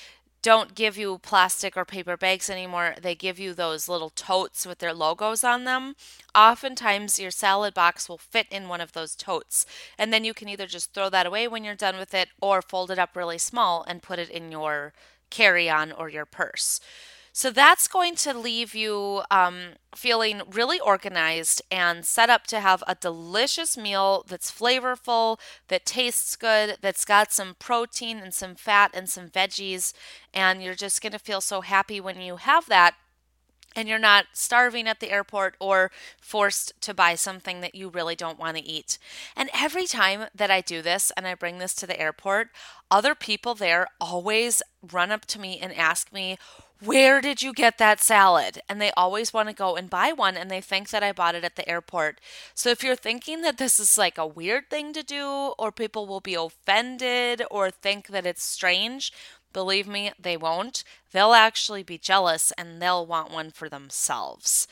don't 0.46 0.76
give 0.76 0.96
you 0.96 1.18
plastic 1.18 1.76
or 1.76 1.86
paper 1.86 2.16
bags 2.16 2.52
anymore. 2.52 2.94
They 3.02 3.16
give 3.16 3.40
you 3.40 3.56
those 3.56 3.90
little 3.90 4.12
totes 4.12 4.64
with 4.64 4.78
their 4.78 4.94
logos 4.94 5.44
on 5.44 5.64
them. 5.64 5.96
Oftentimes, 6.36 7.18
your 7.18 7.32
salad 7.32 7.74
box 7.74 8.08
will 8.08 8.20
fit 8.20 8.46
in 8.52 8.68
one 8.68 8.80
of 8.80 8.94
those 8.94 9.16
totes. 9.16 9.66
And 9.98 10.14
then 10.14 10.24
you 10.24 10.36
can 10.36 10.48
either 10.48 10.68
just 10.68 10.94
throw 10.94 11.10
that 11.10 11.26
away 11.26 11.48
when 11.48 11.64
you're 11.64 11.74
done 11.74 11.98
with 11.98 12.14
it 12.14 12.30
or 12.40 12.62
fold 12.62 12.92
it 12.92 13.00
up 13.00 13.16
really 13.16 13.40
small 13.40 13.84
and 13.88 14.04
put 14.04 14.20
it 14.20 14.30
in 14.30 14.52
your 14.52 14.94
carry 15.32 15.68
on 15.68 15.92
or 15.92 16.10
your 16.10 16.26
purse. 16.26 16.80
So 17.38 17.52
that's 17.52 17.90
going 17.90 18.16
to 18.16 18.34
leave 18.34 18.74
you 18.74 19.24
um, 19.30 19.74
feeling 19.94 20.42
really 20.50 20.80
organized 20.80 21.62
and 21.70 22.06
set 22.06 22.30
up 22.30 22.48
to 22.48 22.62
have 22.62 22.82
a 22.88 22.96
delicious 22.96 23.76
meal 23.78 24.24
that's 24.26 24.50
flavorful, 24.50 25.38
that 25.68 25.86
tastes 25.86 26.38
good, 26.38 26.78
that's 26.80 27.04
got 27.04 27.34
some 27.34 27.58
protein 27.60 28.20
and 28.20 28.34
some 28.34 28.56
fat 28.56 28.92
and 28.94 29.10
some 29.10 29.28
veggies. 29.28 29.92
And 30.34 30.64
you're 30.64 30.76
just 30.76 31.02
going 31.02 31.12
to 31.12 31.20
feel 31.20 31.42
so 31.42 31.60
happy 31.60 32.00
when 32.00 32.22
you 32.22 32.38
have 32.38 32.68
that 32.68 32.96
and 33.76 33.90
you're 33.90 34.00
not 34.00 34.28
starving 34.32 34.88
at 34.88 35.02
the 35.02 35.12
airport 35.12 35.58
or 35.60 35.92
forced 36.22 36.72
to 36.80 36.94
buy 36.94 37.16
something 37.16 37.60
that 37.60 37.76
you 37.76 37.90
really 37.90 38.16
don't 38.16 38.40
want 38.40 38.56
to 38.56 38.64
eat. 38.64 38.98
And 39.36 39.50
every 39.54 39.88
time 39.88 40.28
that 40.34 40.50
I 40.50 40.62
do 40.62 40.82
this 40.82 41.12
and 41.18 41.28
I 41.28 41.36
bring 41.36 41.58
this 41.58 41.76
to 41.76 41.86
the 41.86 42.00
airport, 42.00 42.48
other 42.90 43.14
people 43.14 43.56
there 43.56 43.88
always 44.00 44.62
run 44.82 45.12
up 45.12 45.26
to 45.26 45.40
me 45.42 45.60
and 45.60 45.74
ask 45.74 46.14
me, 46.14 46.38
where 46.84 47.22
did 47.22 47.42
you 47.42 47.54
get 47.54 47.78
that 47.78 48.02
salad? 48.02 48.62
And 48.68 48.82
they 48.82 48.92
always 48.98 49.34
want 49.34 49.50
to 49.50 49.56
go 49.56 49.76
and 49.76 49.90
buy 49.90 50.12
one 50.12 50.36
and 50.36 50.52
they 50.52 50.62
think 50.62 50.90
that 50.90 51.04
I 51.04 51.12
bought 51.12 51.36
it 51.36 51.44
at 51.44 51.56
the 51.56 51.68
airport. 51.68 52.20
So 52.54 52.70
if 52.70 52.84
you're 52.84 52.96
thinking 52.96 53.42
that 53.42 53.58
this 53.58 53.80
is 53.80 53.98
like 53.98 54.18
a 54.18 54.28
weird 54.28 54.70
thing 54.70 54.94
to 54.94 55.04
do 55.04 55.54
or 55.58 55.72
people 55.72 56.06
will 56.06 56.20
be 56.20 56.36
offended 56.36 57.42
or 57.50 57.72
think 57.72 58.08
that 58.08 58.26
it's 58.26 58.44
strange, 58.44 59.12
believe 59.54 59.88
me, 59.88 60.12
they 60.20 60.38
won't. 60.38 60.84
They'll 61.12 61.34
actually 61.34 61.84
be 61.84 61.98
jealous 61.98 62.52
and 62.58 62.82
they'll 62.82 63.06
want 63.06 63.32
one 63.32 63.52
for 63.52 63.70
themselves. 63.70 64.68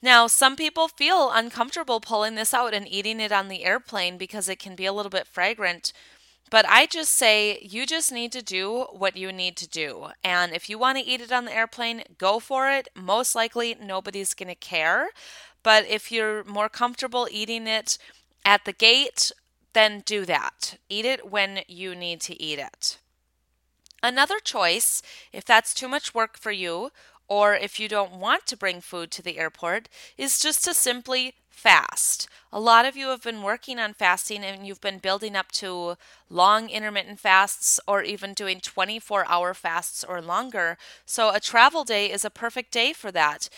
Now, 0.00 0.26
some 0.26 0.56
people 0.56 0.88
feel 0.88 1.30
uncomfortable 1.30 2.00
pulling 2.00 2.34
this 2.34 2.52
out 2.52 2.74
and 2.74 2.88
eating 2.88 3.20
it 3.20 3.30
on 3.30 3.48
the 3.48 3.64
airplane 3.64 4.18
because 4.18 4.48
it 4.48 4.58
can 4.58 4.74
be 4.74 4.86
a 4.86 4.92
little 4.92 5.10
bit 5.10 5.28
fragrant. 5.28 5.92
But 6.52 6.66
I 6.68 6.84
just 6.84 7.14
say 7.14 7.58
you 7.62 7.86
just 7.86 8.12
need 8.12 8.30
to 8.32 8.42
do 8.42 8.82
what 8.92 9.16
you 9.16 9.32
need 9.32 9.56
to 9.56 9.66
do. 9.66 10.08
And 10.22 10.52
if 10.52 10.68
you 10.68 10.76
want 10.76 10.98
to 10.98 11.04
eat 11.04 11.22
it 11.22 11.32
on 11.32 11.46
the 11.46 11.56
airplane, 11.56 12.02
go 12.18 12.40
for 12.40 12.70
it. 12.70 12.88
Most 12.94 13.34
likely, 13.34 13.74
nobody's 13.82 14.34
going 14.34 14.50
to 14.50 14.54
care. 14.54 15.08
But 15.62 15.86
if 15.88 16.12
you're 16.12 16.44
more 16.44 16.68
comfortable 16.68 17.26
eating 17.30 17.66
it 17.66 17.96
at 18.44 18.66
the 18.66 18.74
gate, 18.74 19.32
then 19.72 20.02
do 20.04 20.26
that. 20.26 20.76
Eat 20.90 21.06
it 21.06 21.30
when 21.30 21.60
you 21.68 21.94
need 21.94 22.20
to 22.20 22.38
eat 22.38 22.58
it. 22.58 22.98
Another 24.02 24.38
choice, 24.38 25.00
if 25.32 25.46
that's 25.46 25.72
too 25.72 25.88
much 25.88 26.14
work 26.14 26.36
for 26.36 26.52
you, 26.52 26.90
or 27.28 27.54
if 27.54 27.80
you 27.80 27.88
don't 27.88 28.12
want 28.12 28.44
to 28.44 28.58
bring 28.58 28.82
food 28.82 29.10
to 29.12 29.22
the 29.22 29.38
airport, 29.38 29.88
is 30.18 30.38
just 30.38 30.64
to 30.64 30.74
simply 30.74 31.32
fast. 31.52 32.28
A 32.52 32.60
lot 32.60 32.84
of 32.84 32.96
you 32.96 33.08
have 33.08 33.22
been 33.22 33.42
working 33.42 33.78
on 33.78 33.94
fasting 33.94 34.42
and 34.42 34.66
you've 34.66 34.80
been 34.80 34.98
building 34.98 35.36
up 35.36 35.52
to 35.52 35.96
long 36.28 36.68
intermittent 36.68 37.20
fasts 37.20 37.78
or 37.86 38.02
even 38.02 38.34
doing 38.34 38.60
24 38.60 39.24
hour 39.28 39.54
fasts 39.54 40.02
or 40.02 40.20
longer. 40.20 40.76
So, 41.06 41.30
a 41.30 41.40
travel 41.40 41.84
day 41.84 42.10
is 42.10 42.24
a 42.24 42.30
perfect 42.30 42.72
day 42.72 42.92
for 42.92 43.12
that. 43.12 43.48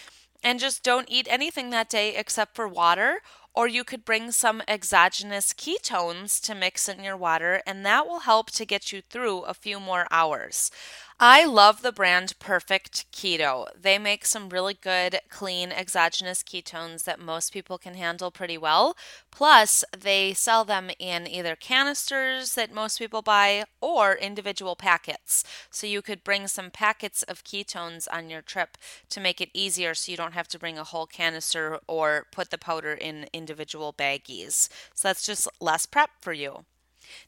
And 0.42 0.60
just 0.60 0.82
don't 0.82 1.10
eat 1.10 1.26
anything 1.30 1.70
that 1.70 1.88
day 1.88 2.14
except 2.14 2.54
for 2.54 2.68
water 2.68 3.22
or 3.54 3.68
you 3.68 3.84
could 3.84 4.04
bring 4.04 4.32
some 4.32 4.60
exogenous 4.66 5.52
ketones 5.52 6.42
to 6.42 6.54
mix 6.54 6.88
in 6.88 7.04
your 7.04 7.16
water, 7.16 7.62
and 7.64 7.86
that 7.86 8.06
will 8.06 8.20
help 8.20 8.50
to 8.50 8.66
get 8.66 8.92
you 8.92 9.00
through 9.00 9.42
a 9.42 9.54
few 9.54 9.78
more 9.78 10.08
hours. 10.10 10.72
I 11.20 11.44
love 11.44 11.82
the 11.82 11.92
brand 11.92 12.36
Perfect 12.40 13.10
Keto. 13.12 13.68
They 13.80 13.98
make 13.98 14.26
some 14.26 14.48
really 14.48 14.74
good, 14.74 15.20
clean, 15.28 15.70
exogenous 15.70 16.42
ketones 16.42 17.04
that 17.04 17.20
most 17.20 17.52
people 17.52 17.78
can 17.78 17.94
handle 17.94 18.32
pretty 18.32 18.58
well. 18.58 18.96
Plus, 19.30 19.84
they 19.96 20.34
sell 20.34 20.64
them 20.64 20.90
in 20.98 21.28
either 21.28 21.54
canisters 21.54 22.54
that 22.54 22.74
most 22.74 22.98
people 22.98 23.22
buy 23.22 23.64
or 23.80 24.16
individual 24.16 24.74
packets. 24.74 25.44
So 25.70 25.86
you 25.86 26.02
could 26.02 26.24
bring 26.24 26.48
some 26.48 26.70
packets 26.72 27.22
of 27.22 27.44
ketones 27.44 28.08
on 28.12 28.28
your 28.28 28.42
trip 28.42 28.76
to 29.10 29.20
make 29.20 29.40
it 29.40 29.50
easier 29.54 29.94
so 29.94 30.10
you 30.10 30.16
don't 30.16 30.34
have 30.34 30.48
to 30.48 30.58
bring 30.58 30.78
a 30.78 30.84
whole 30.84 31.06
canister 31.06 31.78
or 31.86 32.26
put 32.32 32.50
the 32.50 32.58
powder 32.58 32.92
in 32.92 33.28
individual 33.32 33.92
baggies. 33.92 34.68
So 34.94 35.08
that's 35.08 35.24
just 35.24 35.48
less 35.60 35.86
prep 35.86 36.10
for 36.20 36.32
you. 36.32 36.64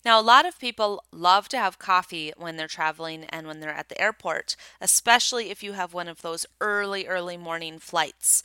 Now, 0.05 0.21
a 0.21 0.23
lot 0.23 0.47
of 0.47 0.59
people 0.59 1.03
love 1.13 1.49
to 1.51 1.59
have 1.59 1.79
coffee 1.79 2.33
when 2.37 2.57
they're 2.57 2.69
traveling 2.69 3.25
and 3.25 3.47
when 3.47 3.61
they're 3.61 3.71
at 3.71 3.89
the 3.89 4.01
airport, 4.01 4.57
especially 4.81 5.51
if 5.51 5.63
you 5.63 5.73
have 5.73 5.95
one 5.95 6.09
of 6.09 6.23
those 6.23 6.47
early, 6.61 7.07
early 7.07 7.37
morning 7.37 7.79
flights. 7.79 8.43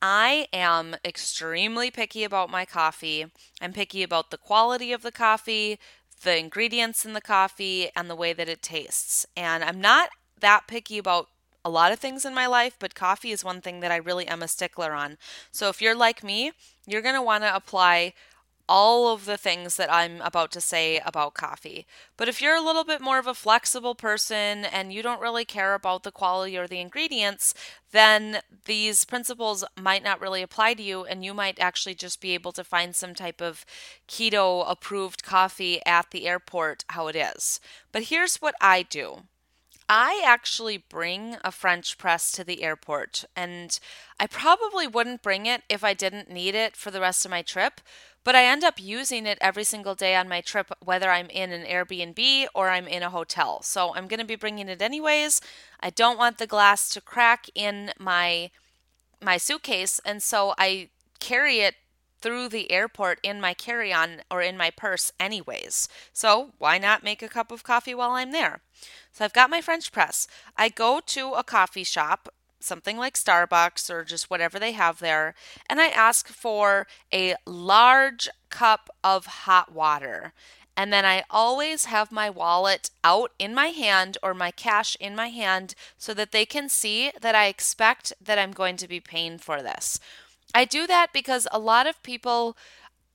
I 0.00 0.48
am 0.52 0.96
extremely 1.04 1.90
picky 1.90 2.24
about 2.24 2.50
my 2.50 2.64
coffee. 2.64 3.26
I'm 3.60 3.72
picky 3.72 4.02
about 4.02 4.30
the 4.30 4.38
quality 4.38 4.92
of 4.92 5.02
the 5.02 5.12
coffee, 5.12 5.78
the 6.22 6.38
ingredients 6.38 7.04
in 7.04 7.12
the 7.12 7.20
coffee, 7.20 7.90
and 7.96 8.08
the 8.08 8.16
way 8.16 8.32
that 8.32 8.48
it 8.48 8.62
tastes. 8.62 9.26
And 9.36 9.64
I'm 9.64 9.80
not 9.80 10.10
that 10.40 10.66
picky 10.66 10.98
about 10.98 11.28
a 11.64 11.70
lot 11.70 11.92
of 11.92 11.98
things 11.98 12.24
in 12.24 12.34
my 12.34 12.46
life, 12.46 12.76
but 12.78 12.94
coffee 12.94 13.32
is 13.32 13.44
one 13.44 13.60
thing 13.60 13.80
that 13.80 13.92
I 13.92 13.96
really 13.96 14.26
am 14.26 14.42
a 14.42 14.48
stickler 14.48 14.92
on. 14.92 15.18
So 15.52 15.68
if 15.68 15.82
you're 15.82 15.94
like 15.94 16.24
me, 16.24 16.52
you're 16.86 17.02
going 17.02 17.14
to 17.14 17.22
want 17.22 17.44
to 17.44 17.54
apply 17.54 18.14
all 18.70 19.12
of 19.12 19.24
the 19.24 19.36
things 19.36 19.76
that 19.76 19.92
I'm 19.92 20.20
about 20.20 20.52
to 20.52 20.60
say 20.60 21.00
about 21.04 21.34
coffee. 21.34 21.88
But 22.16 22.28
if 22.28 22.40
you're 22.40 22.54
a 22.54 22.62
little 22.62 22.84
bit 22.84 23.00
more 23.00 23.18
of 23.18 23.26
a 23.26 23.34
flexible 23.34 23.96
person 23.96 24.64
and 24.64 24.92
you 24.92 25.02
don't 25.02 25.20
really 25.20 25.44
care 25.44 25.74
about 25.74 26.04
the 26.04 26.12
quality 26.12 26.56
or 26.56 26.68
the 26.68 26.78
ingredients, 26.78 27.52
then 27.90 28.42
these 28.66 29.04
principles 29.04 29.64
might 29.76 30.04
not 30.04 30.20
really 30.20 30.40
apply 30.40 30.74
to 30.74 30.82
you, 30.84 31.04
and 31.04 31.24
you 31.24 31.34
might 31.34 31.58
actually 31.58 31.96
just 31.96 32.20
be 32.20 32.32
able 32.32 32.52
to 32.52 32.62
find 32.62 32.94
some 32.94 33.12
type 33.12 33.42
of 33.42 33.66
keto 34.06 34.64
approved 34.70 35.24
coffee 35.24 35.84
at 35.84 36.12
the 36.12 36.28
airport 36.28 36.84
how 36.90 37.08
it 37.08 37.16
is. 37.16 37.58
But 37.90 38.04
here's 38.04 38.36
what 38.36 38.54
I 38.60 38.82
do. 38.82 39.24
I 39.92 40.22
actually 40.24 40.78
bring 40.78 41.36
a 41.42 41.50
French 41.50 41.98
press 41.98 42.30
to 42.32 42.44
the 42.44 42.62
airport, 42.62 43.24
and 43.34 43.76
I 44.20 44.28
probably 44.28 44.86
wouldn't 44.86 45.20
bring 45.20 45.46
it 45.46 45.62
if 45.68 45.82
I 45.82 45.94
didn't 45.94 46.30
need 46.30 46.54
it 46.54 46.76
for 46.76 46.92
the 46.92 47.00
rest 47.00 47.24
of 47.24 47.30
my 47.30 47.42
trip 47.42 47.80
but 48.22 48.34
I 48.34 48.44
end 48.44 48.64
up 48.64 48.80
using 48.80 49.26
it 49.26 49.38
every 49.40 49.64
single 49.64 49.94
day 49.94 50.14
on 50.14 50.28
my 50.28 50.40
trip, 50.40 50.70
whether 50.84 51.10
I'm 51.10 51.30
in 51.30 51.52
an 51.52 51.64
Airbnb 51.64 52.46
or 52.54 52.68
I'm 52.68 52.86
in 52.86 53.02
a 53.02 53.10
hotel. 53.10 53.62
So 53.62 53.94
I'm 53.94 54.08
going 54.08 54.20
to 54.20 54.26
be 54.26 54.36
bringing 54.36 54.68
it 54.68 54.82
anyways. 54.82 55.40
I 55.80 55.90
don't 55.90 56.18
want 56.18 56.38
the 56.38 56.46
glass 56.46 56.90
to 56.90 57.00
crack 57.00 57.46
in 57.54 57.92
my 57.98 58.50
my 59.22 59.36
suitcase, 59.36 60.00
and 60.04 60.22
so 60.22 60.54
I 60.56 60.88
carry 61.18 61.60
it 61.60 61.74
through 62.20 62.48
the 62.48 62.70
airport 62.70 63.18
in 63.22 63.40
my 63.40 63.54
carry-on 63.54 64.22
or 64.30 64.42
in 64.42 64.56
my 64.56 64.70
purse 64.70 65.12
anyways. 65.18 65.88
So 66.12 66.50
why 66.58 66.78
not 66.78 67.04
make 67.04 67.22
a 67.22 67.28
cup 67.28 67.50
of 67.50 67.62
coffee 67.62 67.94
while 67.94 68.12
I'm 68.12 68.32
there? 68.32 68.60
So 69.12 69.24
I've 69.24 69.32
got 69.32 69.50
my 69.50 69.60
French 69.60 69.92
press. 69.92 70.26
I 70.56 70.68
go 70.68 71.00
to 71.06 71.32
a 71.32 71.44
coffee 71.44 71.84
shop 71.84 72.28
something 72.60 72.98
like 72.98 73.14
Starbucks 73.14 73.90
or 73.90 74.04
just 74.04 74.30
whatever 74.30 74.58
they 74.58 74.72
have 74.72 74.98
there, 74.98 75.34
and 75.68 75.80
I 75.80 75.88
ask 75.88 76.28
for 76.28 76.86
a 77.12 77.34
large 77.46 78.28
cup 78.50 78.90
of 79.02 79.26
hot 79.26 79.72
water. 79.72 80.32
And 80.76 80.92
then 80.92 81.04
I 81.04 81.24
always 81.28 81.86
have 81.86 82.12
my 82.12 82.30
wallet 82.30 82.90
out 83.04 83.32
in 83.38 83.54
my 83.54 83.66
hand 83.66 84.16
or 84.22 84.32
my 84.32 84.50
cash 84.50 84.96
in 85.00 85.14
my 85.14 85.28
hand 85.28 85.74
so 85.98 86.14
that 86.14 86.32
they 86.32 86.46
can 86.46 86.68
see 86.68 87.10
that 87.20 87.34
I 87.34 87.46
expect 87.46 88.12
that 88.20 88.38
I'm 88.38 88.52
going 88.52 88.76
to 88.78 88.88
be 88.88 89.00
paying 89.00 89.38
for 89.38 89.60
this. 89.60 90.00
I 90.54 90.64
do 90.64 90.86
that 90.86 91.08
because 91.12 91.46
a 91.52 91.58
lot 91.58 91.86
of 91.86 92.02
people 92.02 92.56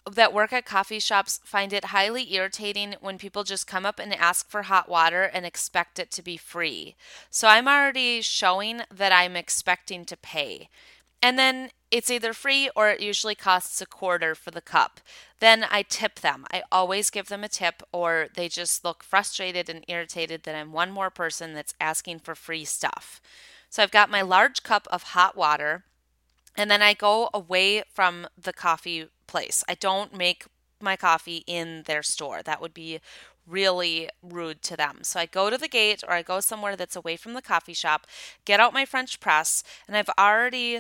that 0.10 0.34
work 0.34 0.54
at 0.54 0.66
coffee 0.66 1.00
shops 1.00 1.40
find 1.44 1.74
it 1.74 1.86
highly 1.86 2.32
irritating 2.34 2.96
when 3.02 3.18
people 3.18 3.44
just 3.44 3.66
come 3.66 3.86
up 3.86 4.00
and 4.00 4.14
ask 4.14 4.50
for 4.50 4.64
hot 4.64 4.88
water 4.88 5.24
and 5.24 5.46
expect 5.46 5.98
it 5.98 6.12
to 6.12 6.22
be 6.22 6.38
free. 6.38 6.96
So 7.30 7.48
I'm 7.48 7.68
already 7.68 8.22
showing 8.22 8.82
that 8.94 9.12
I'm 9.12 9.36
expecting 9.36 10.06
to 10.06 10.16
pay. 10.18 10.70
And 11.24 11.40
then 11.40 11.72
it's 11.90 12.12
either 12.12 12.34
free 12.34 12.70
or 12.76 12.90
it 12.90 13.00
usually 13.00 13.34
costs 13.34 13.82
a 13.82 13.88
quarter 13.88 14.36
for 14.36 14.52
the 14.52 14.62
cup. 14.62 15.00
Then 15.40 15.66
I 15.72 15.82
tip 15.82 16.20
them. 16.20 16.46
I 16.52 16.62
always 16.72 17.10
give 17.10 17.30
them 17.30 17.44
a 17.44 17.50
tip, 17.50 17.82
or 17.92 18.28
they 18.36 18.48
just 18.48 18.86
look 18.86 19.04
frustrated 19.04 19.70
and 19.70 19.84
irritated 19.88 20.44
that 20.44 20.56
I'm 20.56 20.72
one 20.72 20.92
more 20.92 21.10
person 21.10 21.54
that's 21.54 21.74
asking 21.82 22.20
for 22.20 22.36
free 22.36 22.66
stuff. 22.66 23.22
So 23.70 23.82
I've 23.82 23.92
got 23.92 24.12
my 24.12 24.22
large 24.22 24.62
cup 24.62 24.88
of 24.92 25.04
hot 25.04 25.36
water, 25.36 25.84
and 26.58 26.70
then 26.70 26.82
I 26.82 26.94
go 26.94 27.30
away 27.34 27.84
from 27.94 28.28
the 28.42 28.54
coffee 28.54 29.08
place. 29.28 29.64
I 29.68 29.76
don't 29.76 30.16
make 30.16 30.46
my 30.82 30.96
coffee 30.96 31.44
in 31.48 31.84
their 31.86 32.04
store. 32.04 32.42
That 32.44 32.62
would 32.62 32.74
be 32.74 33.00
really 33.48 34.10
rude 34.22 34.62
to 34.64 34.76
them. 34.76 35.00
So 35.04 35.20
I 35.20 35.26
go 35.26 35.50
to 35.50 35.58
the 35.58 35.68
gate 35.68 36.04
or 36.08 36.14
I 36.14 36.22
go 36.22 36.40
somewhere 36.40 36.76
that's 36.76 36.96
away 36.96 37.16
from 37.16 37.34
the 37.34 37.42
coffee 37.42 37.74
shop, 37.74 38.08
get 38.44 38.60
out 38.60 38.74
my 38.74 38.86
French 38.86 39.20
press, 39.20 39.64
and 39.88 39.96
I've 39.96 40.10
already 40.18 40.80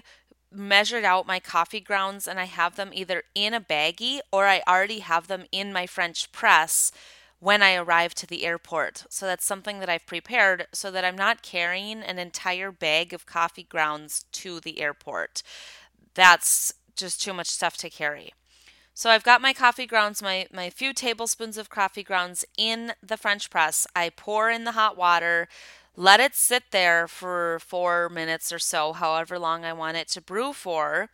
measured 0.52 1.04
out 1.04 1.28
my 1.28 1.40
coffee 1.40 1.80
grounds 1.80 2.28
and 2.28 2.40
I 2.40 2.46
have 2.46 2.76
them 2.76 2.92
either 2.94 3.24
in 3.34 3.54
a 3.54 3.62
baggie 3.62 4.20
or 4.32 4.46
I 4.46 4.62
already 4.68 5.00
have 5.00 5.28
them 5.28 5.46
in 5.52 5.74
my 5.74 5.86
French 5.86 6.32
press 6.32 6.92
when 7.40 7.62
I 7.62 7.76
arrive 7.76 8.16
to 8.16 8.28
the 8.28 8.46
airport. 8.46 9.06
So 9.10 9.26
that's 9.26 9.46
something 9.46 9.80
that 9.80 9.90
I've 9.90 10.06
prepared 10.06 10.68
so 10.72 10.90
that 10.92 11.06
I'm 11.06 11.18
not 11.18 11.42
carrying 11.42 12.02
an 12.02 12.18
entire 12.18 12.72
bag 12.72 13.14
of 13.14 13.26
coffee 13.26 13.64
grounds 13.64 14.26
to 14.34 14.60
the 14.60 14.80
airport. 14.80 15.44
That's 16.14 16.74
just 16.96 17.22
too 17.22 17.34
much 17.34 17.48
stuff 17.48 17.78
to 17.78 17.90
carry. 17.90 18.32
So 18.94 19.10
I've 19.10 19.26
got 19.26 19.42
my 19.42 19.52
coffee 19.52 19.86
grounds, 19.86 20.22
my, 20.22 20.48
my 20.54 20.70
few 20.70 20.94
tablespoons 20.94 21.58
of 21.58 21.70
coffee 21.70 22.04
grounds 22.04 22.46
in 22.58 22.94
the 23.04 23.18
French 23.18 23.50
press. 23.50 23.86
I 23.94 24.10
pour 24.10 24.50
in 24.50 24.64
the 24.64 24.72
hot 24.72 24.96
water, 24.96 25.50
let 25.98 26.22
it 26.22 26.34
sit 26.34 26.72
there 26.72 27.06
for 27.06 27.60
four 27.60 28.08
minutes 28.08 28.54
or 28.54 28.60
so, 28.60 28.94
however 28.94 29.38
long 29.38 29.66
I 29.66 29.74
want 29.74 29.98
it 29.98 30.08
to 30.10 30.22
brew 30.22 30.54
for, 30.54 31.10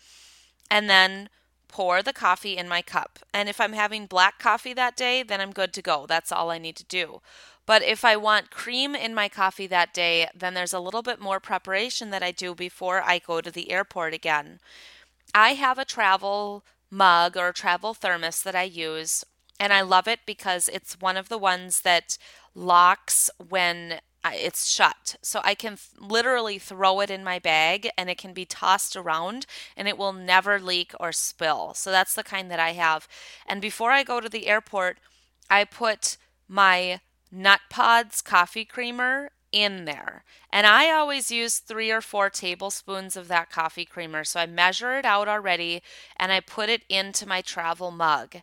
and 0.69 0.87
then 0.87 1.29
pour 1.71 2.03
the 2.03 2.13
coffee 2.13 2.57
in 2.57 2.67
my 2.67 2.81
cup. 2.81 3.19
And 3.33 3.49
if 3.49 3.59
I'm 3.59 3.73
having 3.73 4.05
black 4.05 4.39
coffee 4.39 4.73
that 4.73 4.95
day, 4.95 5.23
then 5.23 5.41
I'm 5.41 5.51
good 5.51 5.73
to 5.73 5.81
go. 5.81 6.05
That's 6.07 6.31
all 6.31 6.51
I 6.51 6.57
need 6.57 6.75
to 6.77 6.83
do. 6.83 7.21
But 7.65 7.83
if 7.83 8.03
I 8.03 8.17
want 8.17 8.51
cream 8.51 8.95
in 8.95 9.13
my 9.13 9.29
coffee 9.29 9.67
that 9.67 9.93
day, 9.93 10.27
then 10.35 10.53
there's 10.53 10.73
a 10.73 10.79
little 10.79 11.01
bit 11.01 11.19
more 11.19 11.39
preparation 11.39 12.09
that 12.09 12.23
I 12.23 12.31
do 12.31 12.53
before 12.53 13.01
I 13.01 13.19
go 13.19 13.39
to 13.39 13.51
the 13.51 13.71
airport 13.71 14.13
again. 14.13 14.59
I 15.33 15.53
have 15.53 15.77
a 15.77 15.85
travel 15.85 16.63
mug 16.89 17.37
or 17.37 17.53
travel 17.53 17.93
thermos 17.93 18.41
that 18.43 18.55
I 18.55 18.63
use, 18.63 19.23
and 19.59 19.71
I 19.71 19.81
love 19.81 20.07
it 20.07 20.21
because 20.25 20.67
it's 20.67 20.99
one 20.99 21.15
of 21.17 21.29
the 21.29 21.37
ones 21.37 21.81
that 21.81 22.17
locks 22.53 23.29
when 23.37 24.01
it's 24.25 24.69
shut. 24.69 25.15
So 25.21 25.41
I 25.43 25.55
can 25.55 25.77
literally 25.97 26.59
throw 26.59 26.99
it 26.99 27.09
in 27.09 27.23
my 27.23 27.39
bag 27.39 27.89
and 27.97 28.09
it 28.09 28.17
can 28.17 28.33
be 28.33 28.45
tossed 28.45 28.95
around 28.95 29.45
and 29.75 29.87
it 29.87 29.97
will 29.97 30.13
never 30.13 30.59
leak 30.59 30.93
or 30.99 31.11
spill. 31.11 31.73
So 31.73 31.91
that's 31.91 32.13
the 32.13 32.23
kind 32.23 32.51
that 32.51 32.59
I 32.59 32.71
have. 32.71 33.07
And 33.47 33.61
before 33.61 33.91
I 33.91 34.03
go 34.03 34.19
to 34.19 34.29
the 34.29 34.47
airport, 34.47 34.97
I 35.49 35.63
put 35.63 36.17
my 36.47 36.99
Nut 37.31 37.61
Pods 37.69 38.21
coffee 38.21 38.65
creamer 38.65 39.31
in 39.51 39.85
there. 39.85 40.23
And 40.51 40.65
I 40.65 40.91
always 40.91 41.31
use 41.31 41.59
three 41.59 41.91
or 41.91 42.01
four 42.01 42.29
tablespoons 42.29 43.15
of 43.17 43.27
that 43.27 43.49
coffee 43.49 43.85
creamer. 43.85 44.23
So 44.23 44.39
I 44.39 44.45
measure 44.45 44.97
it 44.97 45.05
out 45.05 45.27
already 45.27 45.81
and 46.17 46.31
I 46.31 46.39
put 46.39 46.69
it 46.69 46.83
into 46.89 47.27
my 47.27 47.41
travel 47.41 47.91
mug. 47.91 48.37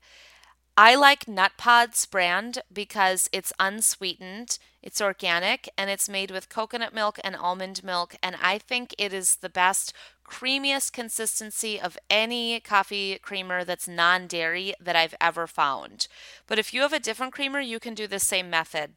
I 0.80 0.94
like 0.94 1.26
Nut 1.26 1.54
Pods 1.56 2.06
brand 2.06 2.62
because 2.72 3.28
it's 3.32 3.52
unsweetened, 3.58 4.60
it's 4.80 5.00
organic, 5.00 5.68
and 5.76 5.90
it's 5.90 6.08
made 6.08 6.30
with 6.30 6.48
coconut 6.48 6.94
milk 6.94 7.18
and 7.24 7.34
almond 7.34 7.82
milk. 7.82 8.14
And 8.22 8.36
I 8.40 8.58
think 8.58 8.94
it 8.96 9.12
is 9.12 9.34
the 9.34 9.48
best, 9.48 9.92
creamiest 10.24 10.92
consistency 10.92 11.80
of 11.80 11.98
any 12.08 12.60
coffee 12.60 13.18
creamer 13.20 13.64
that's 13.64 13.88
non 13.88 14.28
dairy 14.28 14.72
that 14.78 14.94
I've 14.94 15.16
ever 15.20 15.48
found. 15.48 16.06
But 16.46 16.60
if 16.60 16.72
you 16.72 16.82
have 16.82 16.92
a 16.92 17.00
different 17.00 17.32
creamer, 17.32 17.58
you 17.58 17.80
can 17.80 17.94
do 17.94 18.06
the 18.06 18.20
same 18.20 18.48
method. 18.48 18.92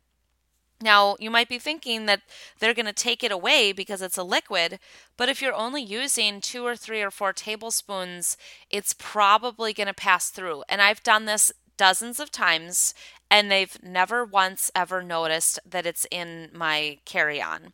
Now, 0.81 1.15
you 1.19 1.29
might 1.29 1.49
be 1.49 1.59
thinking 1.59 2.05
that 2.07 2.21
they're 2.59 2.73
going 2.73 2.85
to 2.87 2.93
take 2.93 3.23
it 3.23 3.31
away 3.31 3.71
because 3.71 4.01
it's 4.01 4.17
a 4.17 4.23
liquid, 4.23 4.79
but 5.15 5.29
if 5.29 5.41
you're 5.41 5.53
only 5.53 5.81
using 5.81 6.41
two 6.41 6.65
or 6.65 6.75
three 6.75 7.01
or 7.01 7.11
four 7.11 7.33
tablespoons, 7.33 8.35
it's 8.69 8.95
probably 8.97 9.73
going 9.73 9.87
to 9.87 9.93
pass 9.93 10.29
through. 10.29 10.63
And 10.67 10.81
I've 10.81 11.03
done 11.03 11.25
this 11.25 11.51
dozens 11.81 12.19
of 12.19 12.31
times 12.31 12.93
and 13.31 13.49
they've 13.49 13.75
never 13.81 14.23
once 14.23 14.69
ever 14.75 15.01
noticed 15.01 15.57
that 15.67 15.87
it's 15.87 16.05
in 16.11 16.47
my 16.53 16.99
carry-on. 17.05 17.73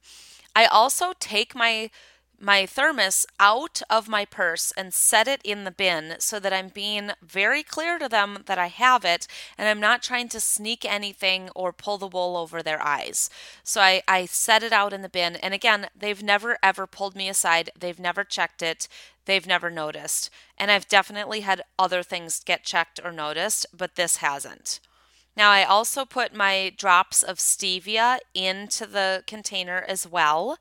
I 0.56 0.66
also 0.66 1.12
take 1.20 1.54
my 1.54 1.90
my 2.40 2.66
thermos 2.66 3.26
out 3.40 3.82
of 3.90 4.08
my 4.08 4.26
purse 4.26 4.72
and 4.78 4.94
set 4.94 5.28
it 5.28 5.42
in 5.44 5.64
the 5.64 5.72
bin 5.72 6.16
so 6.20 6.40
that 6.40 6.54
I'm 6.54 6.70
being 6.70 7.12
very 7.22 7.64
clear 7.64 7.98
to 7.98 8.08
them 8.08 8.44
that 8.46 8.58
I 8.58 8.68
have 8.68 9.04
it 9.04 9.28
and 9.58 9.68
I'm 9.68 9.80
not 9.80 10.04
trying 10.04 10.30
to 10.30 10.40
sneak 10.40 10.86
anything 10.86 11.50
or 11.56 11.74
pull 11.74 11.98
the 11.98 12.08
wool 12.08 12.38
over 12.38 12.62
their 12.62 12.82
eyes. 12.82 13.30
So 13.64 13.82
I, 13.82 14.02
I 14.08 14.26
set 14.26 14.64
it 14.64 14.72
out 14.72 14.94
in 14.94 15.02
the 15.02 15.10
bin. 15.10 15.36
And 15.38 15.54
again, 15.54 15.88
they've 15.98 16.22
never 16.22 16.58
ever 16.62 16.86
pulled 16.86 17.16
me 17.16 17.28
aside, 17.28 17.72
they've 17.78 18.00
never 18.00 18.24
checked 18.24 18.62
it. 18.62 18.88
They've 19.26 19.46
never 19.46 19.70
noticed. 19.70 20.30
And 20.58 20.72
I've 20.72 20.88
definitely 20.88 21.42
had 21.42 21.62
other 21.78 22.02
things 22.02 22.42
get 22.44 22.64
checked 22.64 23.00
or 23.04 23.12
noticed, 23.12 23.66
but 23.76 23.96
this 23.96 24.18
hasn't. 24.18 24.80
Now, 25.36 25.52
I 25.52 25.64
also 25.64 26.04
put 26.04 26.34
my 26.34 26.74
drops 26.76 27.22
of 27.22 27.38
stevia 27.38 28.18
into 28.34 28.88
the 28.88 29.24
container 29.28 29.86
as 29.88 30.08
well. 30.08 30.58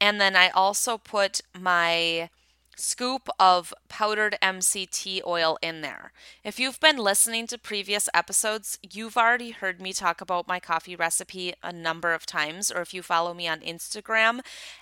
And 0.00 0.20
then 0.20 0.36
I 0.36 0.48
also 0.50 0.98
put 0.98 1.40
my 1.58 2.28
scoop 2.76 3.28
of 3.40 3.72
powdered 3.88 4.36
MCT 4.42 5.22
oil 5.26 5.58
in 5.62 5.80
there. 5.80 6.12
If 6.44 6.60
you've 6.60 6.78
been 6.78 6.98
listening 6.98 7.46
to 7.48 7.58
previous 7.58 8.08
episodes, 8.12 8.78
you've 8.82 9.16
already 9.16 9.50
heard 9.50 9.80
me 9.80 9.92
talk 9.92 10.20
about 10.20 10.46
my 10.46 10.60
coffee 10.60 10.94
recipe 10.94 11.54
a 11.62 11.72
number 11.72 12.12
of 12.12 12.26
times, 12.26 12.70
or 12.70 12.82
if 12.82 12.92
you 12.92 13.02
follow 13.02 13.32
me 13.32 13.48
on 13.48 13.60
Instagram 13.60 14.40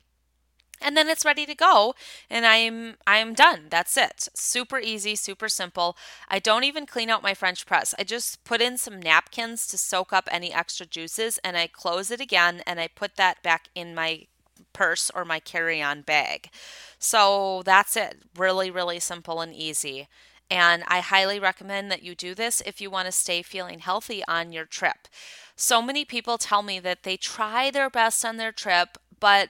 And 0.82 0.96
then 0.96 1.08
it's 1.08 1.24
ready 1.24 1.46
to 1.46 1.54
go 1.54 1.94
and 2.28 2.44
I'm 2.46 2.96
I'm 3.06 3.34
done. 3.34 3.66
That's 3.70 3.96
it. 3.96 4.28
Super 4.34 4.78
easy, 4.78 5.14
super 5.16 5.48
simple. 5.48 5.96
I 6.28 6.38
don't 6.38 6.64
even 6.64 6.86
clean 6.86 7.10
out 7.10 7.22
my 7.22 7.34
french 7.34 7.66
press. 7.66 7.94
I 7.98 8.04
just 8.04 8.42
put 8.44 8.60
in 8.60 8.78
some 8.78 9.00
napkins 9.00 9.66
to 9.68 9.78
soak 9.78 10.12
up 10.12 10.28
any 10.30 10.52
extra 10.52 10.86
juices 10.86 11.38
and 11.44 11.56
I 11.56 11.66
close 11.66 12.10
it 12.10 12.20
again 12.20 12.62
and 12.66 12.80
I 12.80 12.88
put 12.88 13.16
that 13.16 13.42
back 13.42 13.68
in 13.74 13.94
my 13.94 14.26
purse 14.72 15.10
or 15.14 15.24
my 15.24 15.38
carry 15.38 15.82
on 15.82 16.02
bag. 16.02 16.50
So 16.98 17.62
that's 17.64 17.96
it. 17.96 18.22
Really, 18.36 18.70
really 18.70 19.00
simple 19.00 19.40
and 19.40 19.54
easy. 19.54 20.08
And 20.50 20.84
I 20.86 21.00
highly 21.00 21.40
recommend 21.40 21.90
that 21.90 22.02
you 22.02 22.14
do 22.14 22.34
this 22.34 22.60
if 22.66 22.80
you 22.80 22.90
want 22.90 23.06
to 23.06 23.12
stay 23.12 23.40
feeling 23.40 23.78
healthy 23.78 24.22
on 24.28 24.52
your 24.52 24.66
trip. 24.66 25.08
So 25.56 25.80
many 25.80 26.04
people 26.04 26.36
tell 26.36 26.62
me 26.62 26.78
that 26.80 27.04
they 27.04 27.16
try 27.16 27.70
their 27.70 27.88
best 27.88 28.24
on 28.24 28.36
their 28.36 28.52
trip, 28.52 28.98
but 29.18 29.48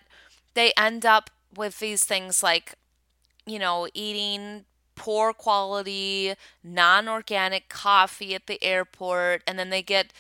they 0.55 0.73
end 0.77 1.05
up 1.07 1.31
with 1.55 1.79
these 1.79 2.05
things 2.05 2.43
like, 2.43 2.75
you 3.47 3.59
know, 3.59 3.89
eating 3.95 4.65
poor 4.95 5.33
quality, 5.33 6.35
non 6.63 7.09
organic 7.09 7.69
coffee 7.69 8.35
at 8.35 8.47
the 8.47 8.63
airport, 8.63 9.43
and 9.47 9.59
then 9.59 9.71
they 9.71 9.83
get 9.83 10.13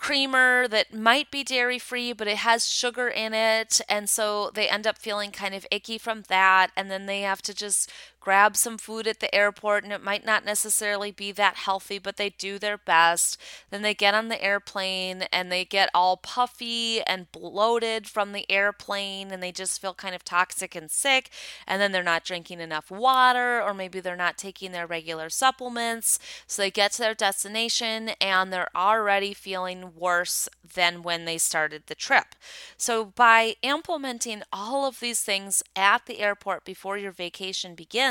creamer 0.00 0.66
that 0.66 0.94
might 0.94 1.30
be 1.30 1.44
dairy 1.44 1.78
free, 1.78 2.12
but 2.12 2.26
it 2.26 2.38
has 2.38 2.66
sugar 2.66 3.08
in 3.08 3.34
it. 3.34 3.82
And 3.86 4.08
so 4.08 4.50
they 4.54 4.66
end 4.66 4.86
up 4.86 4.96
feeling 4.96 5.30
kind 5.30 5.54
of 5.54 5.66
icky 5.70 5.98
from 5.98 6.22
that. 6.28 6.70
And 6.74 6.90
then 6.90 7.04
they 7.04 7.20
have 7.20 7.42
to 7.42 7.54
just 7.54 7.92
grab 8.20 8.56
some 8.56 8.76
food 8.76 9.06
at 9.06 9.20
the 9.20 9.34
airport 9.34 9.82
and 9.82 9.92
it 9.92 10.02
might 10.02 10.24
not 10.24 10.44
necessarily 10.44 11.10
be 11.10 11.32
that 11.32 11.56
healthy, 11.56 11.98
but 11.98 12.16
they 12.16 12.30
do 12.30 12.58
their 12.58 12.76
best. 12.76 13.38
Then 13.70 13.82
they 13.82 13.94
get 13.94 14.14
on 14.14 14.28
the 14.28 14.42
airplane 14.42 15.22
and 15.32 15.50
they 15.50 15.64
get 15.64 15.88
all 15.94 16.18
puffy 16.18 17.00
and 17.02 17.32
bloated 17.32 18.06
from 18.06 18.32
the 18.32 18.50
airplane 18.50 19.30
and 19.30 19.42
they 19.42 19.52
just 19.52 19.80
feel 19.80 19.94
kind 19.94 20.14
of 20.14 20.24
toxic 20.24 20.74
and 20.74 20.90
sick. 20.90 21.30
And 21.66 21.80
then 21.80 21.92
they're 21.92 22.02
not 22.02 22.24
drinking 22.24 22.60
enough 22.60 22.90
water 22.90 23.62
or 23.62 23.72
maybe 23.72 24.00
they're 24.00 24.16
not 24.16 24.36
taking 24.36 24.72
their 24.72 24.86
regular 24.86 25.30
supplements. 25.30 26.18
So 26.46 26.62
they 26.62 26.70
get 26.70 26.92
to 26.92 27.02
their 27.02 27.14
destination 27.14 28.10
and 28.20 28.52
they're 28.52 28.76
already 28.76 29.32
feeling 29.32 29.92
worse 29.96 30.48
than 30.74 31.02
when 31.02 31.24
they 31.24 31.38
started 31.38 31.84
the 31.86 31.94
trip. 31.94 32.34
So 32.76 33.06
by 33.06 33.56
implementing 33.62 34.42
all 34.52 34.86
of 34.86 35.00
these 35.00 35.22
things 35.22 35.62
at 35.74 36.06
the 36.06 36.20
airport 36.20 36.64
before 36.64 36.98
your 36.98 37.12
vacation 37.12 37.74
begins, 37.74 38.09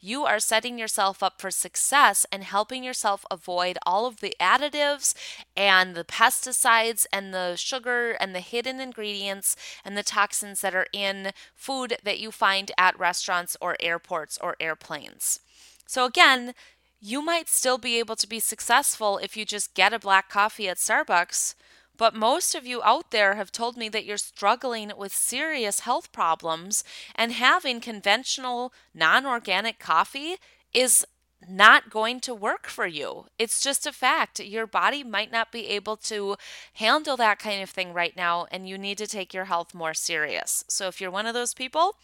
you 0.00 0.24
are 0.24 0.38
setting 0.38 0.78
yourself 0.78 1.22
up 1.22 1.40
for 1.40 1.50
success 1.50 2.26
and 2.30 2.44
helping 2.44 2.84
yourself 2.84 3.24
avoid 3.30 3.78
all 3.86 4.06
of 4.06 4.20
the 4.20 4.34
additives 4.40 5.14
and 5.56 5.94
the 5.94 6.04
pesticides 6.04 7.06
and 7.12 7.32
the 7.32 7.56
sugar 7.56 8.12
and 8.12 8.34
the 8.34 8.40
hidden 8.40 8.80
ingredients 8.80 9.56
and 9.84 9.96
the 9.96 10.02
toxins 10.02 10.60
that 10.60 10.74
are 10.74 10.86
in 10.92 11.32
food 11.54 11.96
that 12.02 12.18
you 12.18 12.30
find 12.30 12.70
at 12.78 12.98
restaurants 12.98 13.56
or 13.60 13.76
airports 13.80 14.38
or 14.40 14.56
airplanes. 14.60 15.40
So, 15.86 16.04
again, 16.04 16.54
you 17.00 17.20
might 17.20 17.48
still 17.48 17.78
be 17.78 17.98
able 17.98 18.16
to 18.16 18.26
be 18.26 18.40
successful 18.40 19.18
if 19.18 19.36
you 19.36 19.44
just 19.44 19.74
get 19.74 19.92
a 19.92 19.98
black 19.98 20.30
coffee 20.30 20.68
at 20.68 20.78
Starbucks 20.78 21.54
but 21.96 22.14
most 22.14 22.54
of 22.54 22.66
you 22.66 22.82
out 22.82 23.10
there 23.10 23.34
have 23.34 23.52
told 23.52 23.76
me 23.76 23.88
that 23.90 24.04
you're 24.04 24.16
struggling 24.16 24.92
with 24.96 25.14
serious 25.14 25.80
health 25.80 26.12
problems, 26.12 26.84
and 27.14 27.32
having 27.32 27.80
conventional, 27.80 28.72
non 28.94 29.26
organic 29.26 29.78
coffee 29.78 30.36
is 30.72 31.06
not 31.48 31.90
going 31.90 32.20
to 32.20 32.34
work 32.34 32.66
for 32.66 32.86
you. 32.86 33.26
It's 33.38 33.60
just 33.60 33.86
a 33.86 33.92
fact. 33.92 34.40
Your 34.40 34.66
body 34.66 35.04
might 35.04 35.30
not 35.30 35.52
be 35.52 35.68
able 35.68 35.96
to 35.98 36.36
handle 36.74 37.16
that 37.18 37.38
kind 37.38 37.62
of 37.62 37.70
thing 37.70 37.92
right 37.92 38.16
now, 38.16 38.46
and 38.50 38.68
you 38.68 38.78
need 38.78 38.98
to 38.98 39.06
take 39.06 39.34
your 39.34 39.44
health 39.44 39.74
more 39.74 39.94
serious. 39.94 40.64
So, 40.68 40.88
if 40.88 41.00
you're 41.00 41.10
one 41.10 41.26
of 41.26 41.34
those 41.34 41.54
people, 41.54 41.96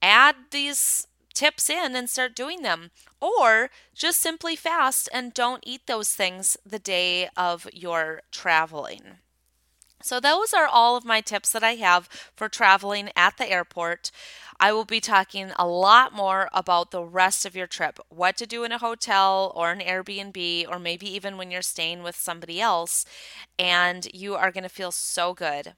add 0.00 0.36
these 0.50 1.06
tips 1.38 1.70
in 1.70 1.94
and 1.94 2.10
start 2.10 2.34
doing 2.34 2.62
them. 2.62 2.90
Or 3.20 3.70
just 3.94 4.20
simply 4.20 4.56
fast 4.56 5.08
and 5.12 5.32
don't 5.32 5.62
eat 5.64 5.86
those 5.86 6.10
things 6.10 6.56
the 6.66 6.80
day 6.80 7.28
of 7.36 7.68
your 7.72 8.22
traveling. 8.32 9.18
So, 10.00 10.20
those 10.20 10.52
are 10.52 10.66
all 10.66 10.96
of 10.96 11.04
my 11.04 11.20
tips 11.20 11.50
that 11.50 11.64
I 11.64 11.74
have 11.74 12.06
for 12.36 12.48
traveling 12.48 13.10
at 13.16 13.36
the 13.36 13.50
airport. 13.50 14.12
I 14.60 14.72
will 14.72 14.84
be 14.84 15.00
talking 15.00 15.52
a 15.56 15.66
lot 15.66 16.12
more 16.12 16.48
about 16.52 16.90
the 16.90 17.02
rest 17.02 17.44
of 17.44 17.56
your 17.56 17.66
trip 17.66 17.98
what 18.08 18.36
to 18.36 18.46
do 18.46 18.62
in 18.64 18.72
a 18.72 18.78
hotel 18.78 19.52
or 19.56 19.70
an 19.72 19.80
Airbnb, 19.80 20.68
or 20.68 20.78
maybe 20.78 21.08
even 21.12 21.36
when 21.36 21.50
you're 21.50 21.62
staying 21.62 22.04
with 22.04 22.16
somebody 22.16 22.60
else, 22.60 23.04
and 23.58 24.08
you 24.14 24.36
are 24.36 24.52
going 24.52 24.62
to 24.62 24.68
feel 24.68 24.92
so 24.92 25.34
good. 25.34 25.74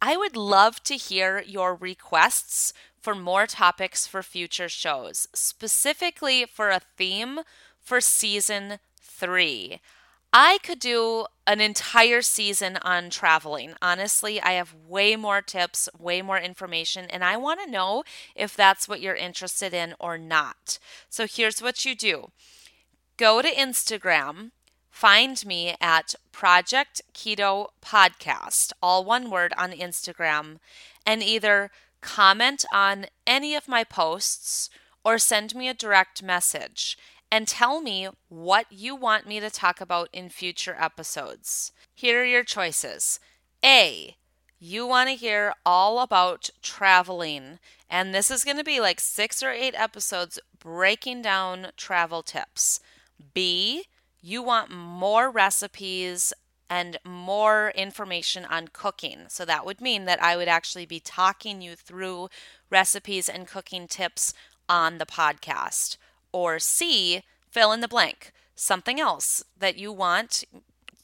I 0.00 0.16
would 0.16 0.36
love 0.36 0.82
to 0.84 0.94
hear 0.94 1.42
your 1.44 1.74
requests 1.74 2.72
for 3.04 3.14
more 3.14 3.46
topics 3.46 4.06
for 4.06 4.22
future 4.22 4.68
shows, 4.68 5.28
specifically 5.34 6.46
for 6.46 6.70
a 6.70 6.80
theme 6.96 7.40
for 7.78 8.00
season 8.00 8.78
three. 8.98 9.78
I 10.32 10.56
could 10.62 10.78
do 10.78 11.26
an 11.46 11.60
entire 11.60 12.22
season 12.22 12.78
on 12.80 13.10
traveling. 13.10 13.74
Honestly, 13.82 14.40
I 14.40 14.52
have 14.52 14.74
way 14.88 15.16
more 15.16 15.42
tips, 15.42 15.86
way 15.98 16.22
more 16.22 16.38
information, 16.38 17.04
and 17.10 17.22
I 17.22 17.36
want 17.36 17.60
to 17.62 17.70
know 17.70 18.04
if 18.34 18.56
that's 18.56 18.88
what 18.88 19.02
you're 19.02 19.14
interested 19.14 19.74
in 19.74 19.94
or 20.00 20.16
not. 20.16 20.78
So 21.10 21.26
here's 21.26 21.60
what 21.60 21.84
you 21.84 21.94
do 21.94 22.30
go 23.18 23.42
to 23.42 23.54
Instagram, 23.54 24.52
find 24.90 25.44
me 25.44 25.76
at 25.78 26.14
Project 26.32 27.02
Keto 27.12 27.68
Podcast, 27.84 28.72
all 28.82 29.04
one 29.04 29.30
word 29.30 29.52
on 29.58 29.72
Instagram, 29.72 30.56
and 31.04 31.22
either 31.22 31.70
comment 32.04 32.64
on 32.72 33.06
any 33.26 33.54
of 33.54 33.66
my 33.66 33.82
posts 33.82 34.68
or 35.02 35.18
send 35.18 35.54
me 35.54 35.68
a 35.68 35.74
direct 35.74 36.22
message 36.22 36.96
and 37.32 37.48
tell 37.48 37.80
me 37.80 38.08
what 38.28 38.66
you 38.70 38.94
want 38.94 39.26
me 39.26 39.40
to 39.40 39.50
talk 39.50 39.80
about 39.80 40.08
in 40.12 40.28
future 40.28 40.76
episodes. 40.78 41.72
Here 41.94 42.20
are 42.22 42.24
your 42.24 42.44
choices. 42.44 43.18
A, 43.64 44.16
you 44.60 44.86
want 44.86 45.08
to 45.08 45.16
hear 45.16 45.54
all 45.64 46.00
about 46.00 46.50
traveling, 46.62 47.58
and 47.90 48.14
this 48.14 48.30
is 48.30 48.44
going 48.44 48.58
to 48.58 48.64
be 48.64 48.80
like 48.80 49.00
six 49.00 49.42
or 49.42 49.50
eight 49.50 49.74
episodes 49.76 50.38
breaking 50.58 51.22
down 51.22 51.68
travel 51.76 52.22
tips. 52.22 52.80
B, 53.32 53.84
you 54.20 54.42
want 54.42 54.70
more 54.70 55.30
recipes 55.30 56.32
and 56.74 56.98
more 57.04 57.72
information 57.76 58.44
on 58.44 58.66
cooking. 58.66 59.26
So 59.28 59.44
that 59.44 59.64
would 59.64 59.80
mean 59.80 60.06
that 60.06 60.20
I 60.20 60.36
would 60.36 60.48
actually 60.48 60.86
be 60.86 60.98
talking 60.98 61.62
you 61.62 61.76
through 61.76 62.30
recipes 62.68 63.28
and 63.28 63.46
cooking 63.46 63.86
tips 63.86 64.34
on 64.68 64.98
the 64.98 65.06
podcast. 65.06 65.96
Or 66.32 66.58
C, 66.58 67.22
fill 67.48 67.70
in 67.70 67.78
the 67.80 67.86
blank, 67.86 68.32
something 68.56 68.98
else 68.98 69.44
that 69.56 69.78
you 69.78 69.92
want, 69.92 70.42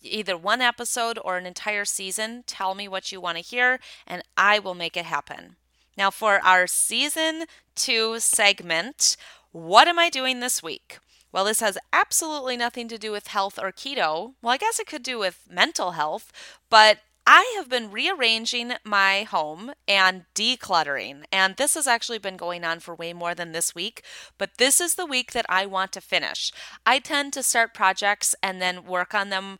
either 0.03 0.37
one 0.37 0.61
episode 0.61 1.21
or 1.25 1.37
an 1.37 1.47
entire 1.47 1.85
season. 1.85 2.43
Tell 2.49 2.75
me 2.75 2.89
what 2.89 3.13
you 3.13 3.21
want 3.21 3.37
to 3.39 3.45
hear, 3.45 3.79
and 4.09 4.25
I 4.37 4.59
will 4.59 4.75
make 4.75 4.97
it 4.97 5.05
happen. 5.05 5.55
Now, 5.97 6.11
for 6.11 6.41
our 6.43 6.67
season 6.67 7.45
two 7.77 8.19
segment, 8.19 9.17
what 9.53 9.87
am 9.87 10.01
I 10.01 10.11
doing 10.11 10.41
this 10.41 10.65
week? 10.65 10.99
Well, 11.33 11.45
this 11.45 11.61
has 11.61 11.79
absolutely 11.93 12.57
nothing 12.57 12.89
to 12.89 12.99
do 12.99 13.13
with 13.13 13.29
health 13.29 13.59
or 13.59 13.73
keto. 13.73 14.35
Well, 14.43 14.53
I 14.53 14.57
guess 14.57 14.79
it 14.81 14.87
could 14.87 15.03
do 15.03 15.19
with 15.19 15.47
mental 15.49 15.93
health, 15.93 16.33
but 16.69 16.99
I 17.27 17.55
have 17.57 17.69
been 17.69 17.91
rearranging 17.93 18.73
my 18.85 19.23
home 19.23 19.73
and 19.87 20.25
decluttering, 20.35 21.25
and 21.31 21.57
this 21.57 21.75
has 21.75 21.87
actually 21.87 22.19
been 22.19 22.37
going 22.37 22.65
on 22.65 22.81
for 22.81 22.95
way 22.95 23.13
more 23.13 23.35
than 23.35 23.53
this 23.53 23.75
week, 23.75 24.03
but 24.39 24.59
this 24.59 24.81
is 24.81 24.95
the 24.95 25.07
week 25.07 25.33
that 25.33 25.47
I 25.49 25.67
want 25.67 25.93
to 25.93 26.01
finish. 26.01 26.51
I 26.85 26.99
tend 26.99 27.33
to 27.35 27.43
start 27.43 27.75
projects 27.75 28.35
and 28.43 28.61
then 28.61 28.85
work 28.85 29.15
on 29.15 29.29
them 29.29 29.59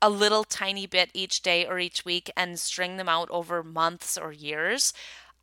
a 0.00 0.08
little 0.10 0.44
tiny 0.44 0.86
bit 0.86 1.10
each 1.14 1.42
day 1.42 1.64
or 1.66 1.78
each 1.78 2.04
week 2.04 2.30
and 2.36 2.58
string 2.58 2.96
them 2.96 3.08
out 3.08 3.28
over 3.30 3.62
months 3.62 4.18
or 4.18 4.32
years. 4.32 4.92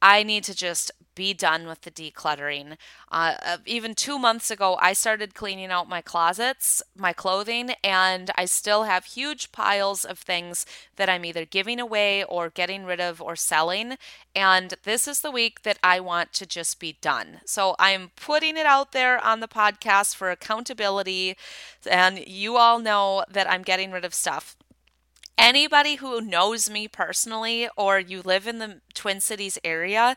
I 0.01 0.23
need 0.23 0.43
to 0.45 0.55
just 0.55 0.91
be 1.19 1.33
done 1.33 1.67
with 1.67 1.81
the 1.81 1.91
decluttering. 1.91 2.77
Uh, 3.12 3.35
uh, 3.45 3.57
even 3.65 3.93
two 3.93 4.17
months 4.17 4.49
ago, 4.49 4.77
I 4.79 4.93
started 4.93 5.35
cleaning 5.35 5.69
out 5.69 5.89
my 5.89 6.01
closets, 6.01 6.81
my 6.95 7.12
clothing, 7.12 7.71
and 7.83 8.31
I 8.38 8.45
still 8.45 8.83
have 8.83 9.03
huge 9.03 9.51
piles 9.51 10.05
of 10.05 10.17
things 10.19 10.65
that 10.95 11.09
I'm 11.09 11.25
either 11.25 11.43
giving 11.43 11.77
away 11.77 12.23
or 12.23 12.49
getting 12.49 12.85
rid 12.85 13.01
of 13.01 13.21
or 13.21 13.35
selling. 13.35 13.97
And 14.33 14.75
this 14.83 15.09
is 15.09 15.19
the 15.19 15.29
week 15.29 15.63
that 15.63 15.77
I 15.83 15.99
want 15.99 16.31
to 16.33 16.45
just 16.45 16.79
be 16.79 16.97
done. 17.01 17.41
So 17.43 17.75
I'm 17.77 18.12
putting 18.15 18.55
it 18.55 18.65
out 18.65 18.93
there 18.93 19.21
on 19.21 19.41
the 19.41 19.47
podcast 19.49 20.15
for 20.15 20.31
accountability. 20.31 21.35
And 21.89 22.25
you 22.25 22.55
all 22.55 22.79
know 22.79 23.25
that 23.29 23.49
I'm 23.49 23.63
getting 23.63 23.91
rid 23.91 24.05
of 24.05 24.13
stuff 24.13 24.55
anybody 25.39 25.95
who 25.95 26.21
knows 26.21 26.69
me 26.69 26.88
personally 26.88 27.69
or 27.78 27.97
you 27.99 28.21
live 28.21 28.45
in 28.45 28.60
the 28.60 28.82
Twin 28.93 29.21
Cities 29.21 29.58
area 29.63 30.15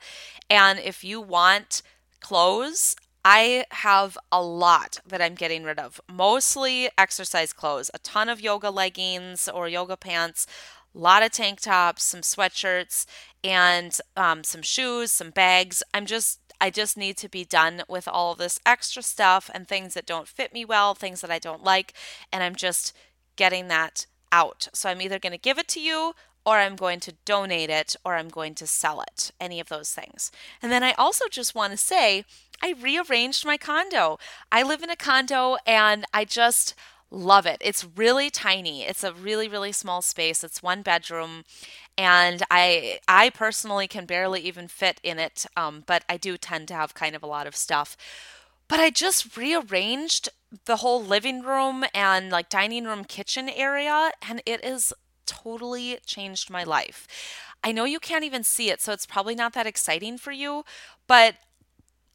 and 0.51 0.79
if 0.79 1.05
you 1.05 1.21
want 1.21 1.83
clothes, 2.21 2.97
I 3.25 3.65
have 3.71 4.19
a 4.33 4.43
lot 4.43 4.99
that 5.07 5.23
I'm 5.23 5.37
getting 5.37 5.63
rid 5.63 5.79
of. 5.79 6.01
Mostly 6.13 6.91
exercise 6.99 7.53
clothes, 7.53 7.91
a 7.95 7.99
ton 8.01 8.29
of 8.29 8.41
yoga 8.41 8.71
leggings 8.71 9.49
or 9.49 9.69
yoga 9.69 9.97
pants, 9.97 10.47
a 10.95 10.99
lot 10.99 11.23
of 11.23 11.31
tank 11.31 11.61
tops, 11.61 12.03
some 12.03 12.23
sweatshirts, 12.23 13.07
and 13.45 13.97
um, 14.17 14.43
some 14.43 14.63
shoes, 14.63 15.13
some 15.13 15.31
bags. 15.31 15.83
I'm 15.95 16.05
just 16.05 16.41
I 16.61 16.71
just 16.71 16.97
need 16.97 17.17
to 17.19 17.29
be 17.29 17.45
done 17.45 17.83
with 17.89 18.07
all 18.07 18.35
this 18.37 18.61
extra 18.65 19.03
stuff 19.03 19.51
and 19.53 19.67
things 19.67 19.95
that 19.95 20.07
don't 20.07 20.29
fit 20.29 20.53
me 20.53 20.65
well, 20.65 20.95
things 20.95 21.21
that 21.21 21.31
I 21.31 21.41
don't 21.41 21.65
like, 21.65 21.93
and 22.33 22.43
I'm 22.43 22.55
just 22.55 22.93
getting 23.37 23.69
that 23.69 24.07
out. 24.33 24.68
So 24.73 24.88
I'm 24.88 25.01
either 25.01 25.18
going 25.21 25.33
to 25.33 25.38
give 25.38 25.59
it 25.59 25.68
to 25.68 25.81
you 25.81 26.14
or 26.45 26.57
I'm 26.57 26.75
going 26.75 26.99
to 27.01 27.14
donate 27.25 27.71
it, 27.71 27.95
or 28.05 28.16
I'm 28.16 28.29
going 28.29 28.57
to 28.57 28.66
sell 28.66 29.01
it. 29.03 29.31
Any 29.40 29.61
of 29.61 29.68
those 29.68 29.92
things. 29.92 30.33
And 30.61 30.73
then 30.73 30.83
I 30.83 30.92
also 30.95 31.27
just 31.31 31.55
want 31.55 31.71
to 31.71 31.77
say, 31.77 32.25
I 32.61 32.75
rearranged 32.81 33.47
my 33.47 33.57
condo. 33.57 34.18
I 34.51 34.62
live 34.62 34.83
in 34.83 34.90
a 34.90 34.97
condo 34.97 35.57
and 35.66 36.05
I 36.12 36.25
just 36.25 36.75
love 37.11 37.47
it. 37.47 37.59
It's 37.61 37.87
really 37.97 38.31
tiny. 38.31 38.83
It's 38.83 39.05
a 39.05 39.12
really 39.12 39.47
really 39.47 39.73
small 39.73 40.01
space. 40.01 40.42
It's 40.42 40.62
one 40.62 40.83
bedroom 40.83 41.45
and 41.99 42.42
I 42.51 43.01
I 43.07 43.31
personally 43.31 43.87
can 43.87 44.07
barely 44.07 44.40
even 44.40 44.66
fit 44.66 44.99
in 45.03 45.18
it, 45.18 45.45
um, 45.57 45.85
but 45.87 46.05
I 46.09 46.16
do 46.16 46.38
tend 46.38 46.68
to 46.68 46.75
have 46.75 46.95
kind 46.95 47.14
of 47.14 47.23
a 47.23 47.27
lot 47.27 47.47
of 47.47 47.55
stuff. 47.55 47.97
But 48.73 48.81
I 48.81 48.89
just 48.89 49.37
rearranged 49.37 50.31
the 50.65 50.77
whole 50.77 51.05
living 51.05 51.43
room 51.43 51.85
and 51.93 52.31
like 52.31 52.49
dining 52.49 52.85
room 52.87 53.05
kitchen 53.05 53.51
area, 53.51 54.13
and 54.27 54.41
it 54.47 54.65
has 54.65 54.95
totally 55.27 55.99
changed 56.07 56.49
my 56.49 56.65
life. 56.65 57.07
I 57.63 57.71
know 57.71 57.85
you 57.85 58.01
can't 58.01 58.25
even 58.25 58.43
see 58.43 58.71
it, 58.71 58.81
so 58.81 58.95
it's 58.95 59.05
probably 59.05 59.35
not 59.35 59.53
that 59.53 59.67
exciting 59.67 60.17
for 60.17 60.33
you, 60.33 60.65
but 61.07 61.35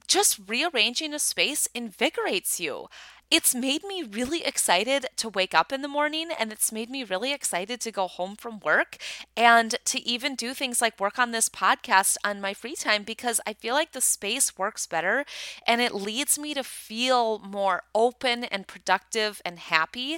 just 0.07 0.39
rearranging 0.47 1.13
a 1.13 1.19
space 1.19 1.67
invigorates 1.75 2.59
you 2.59 2.87
it's 3.29 3.53
made 3.53 3.83
me 3.83 4.03
really 4.03 4.43
excited 4.45 5.05
to 5.17 5.27
wake 5.27 5.53
up 5.53 5.73
in 5.73 5.81
the 5.81 5.87
morning 5.87 6.29
and 6.39 6.51
it's 6.51 6.71
made 6.71 6.89
me 6.89 7.03
really 7.03 7.33
excited 7.33 7.81
to 7.81 7.91
go 7.91 8.07
home 8.07 8.37
from 8.37 8.59
work 8.61 8.97
and 9.35 9.75
to 9.83 10.01
even 10.07 10.33
do 10.35 10.53
things 10.53 10.81
like 10.81 10.99
work 10.99 11.19
on 11.19 11.31
this 11.31 11.49
podcast 11.49 12.15
on 12.23 12.39
my 12.39 12.53
free 12.53 12.75
time 12.75 13.03
because 13.03 13.41
I 13.45 13.51
feel 13.53 13.73
like 13.73 13.91
the 13.91 13.99
space 13.99 14.57
works 14.57 14.87
better 14.87 15.25
and 15.65 15.81
it 15.81 15.93
leads 15.93 16.39
me 16.39 16.53
to 16.53 16.63
feel 16.63 17.39
more 17.39 17.83
open 17.93 18.45
and 18.45 18.65
productive 18.65 19.41
and 19.43 19.59
happy. 19.59 20.17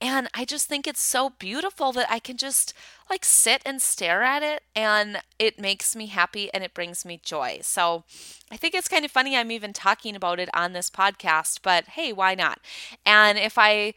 And 0.00 0.28
I 0.34 0.44
just 0.44 0.66
think 0.68 0.86
it's 0.86 1.00
so 1.00 1.30
beautiful 1.38 1.92
that 1.92 2.10
I 2.10 2.18
can 2.18 2.36
just 2.36 2.74
like 3.10 3.24
sit 3.24 3.62
and 3.64 3.80
stare 3.80 4.22
at 4.22 4.42
it 4.42 4.62
and 4.74 5.18
it 5.38 5.58
makes 5.58 5.96
me 5.96 6.06
happy 6.06 6.52
and 6.52 6.62
it 6.64 6.74
brings 6.74 7.04
me 7.04 7.20
joy. 7.22 7.58
So 7.62 8.04
I 8.50 8.56
think 8.56 8.74
it's 8.74 8.88
kind 8.88 9.04
of 9.04 9.10
funny 9.10 9.36
I'm 9.36 9.50
even 9.50 9.72
talking 9.72 10.14
about 10.16 10.40
it 10.40 10.48
on 10.54 10.72
this 10.72 10.90
podcast, 10.90 11.60
but 11.62 11.84
hey, 11.86 12.12
why 12.12 12.34
not? 12.34 12.60
And 13.06 13.38
if 13.38 13.58
I 13.58 13.94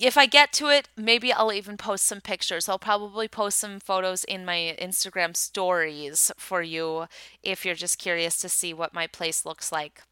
if 0.00 0.16
I 0.16 0.26
get 0.26 0.52
to 0.54 0.68
it, 0.68 0.88
maybe 0.96 1.32
I'll 1.32 1.52
even 1.52 1.76
post 1.76 2.06
some 2.06 2.20
pictures. 2.20 2.68
I'll 2.68 2.78
probably 2.78 3.26
post 3.26 3.58
some 3.58 3.80
photos 3.80 4.22
in 4.24 4.44
my 4.44 4.76
Instagram 4.80 5.36
stories 5.36 6.30
for 6.36 6.62
you 6.62 7.06
if 7.42 7.64
you're 7.64 7.74
just 7.74 7.98
curious 7.98 8.36
to 8.38 8.48
see 8.48 8.72
what 8.72 8.94
my 8.94 9.08
place 9.08 9.44
looks 9.44 9.72
like. 9.72 10.02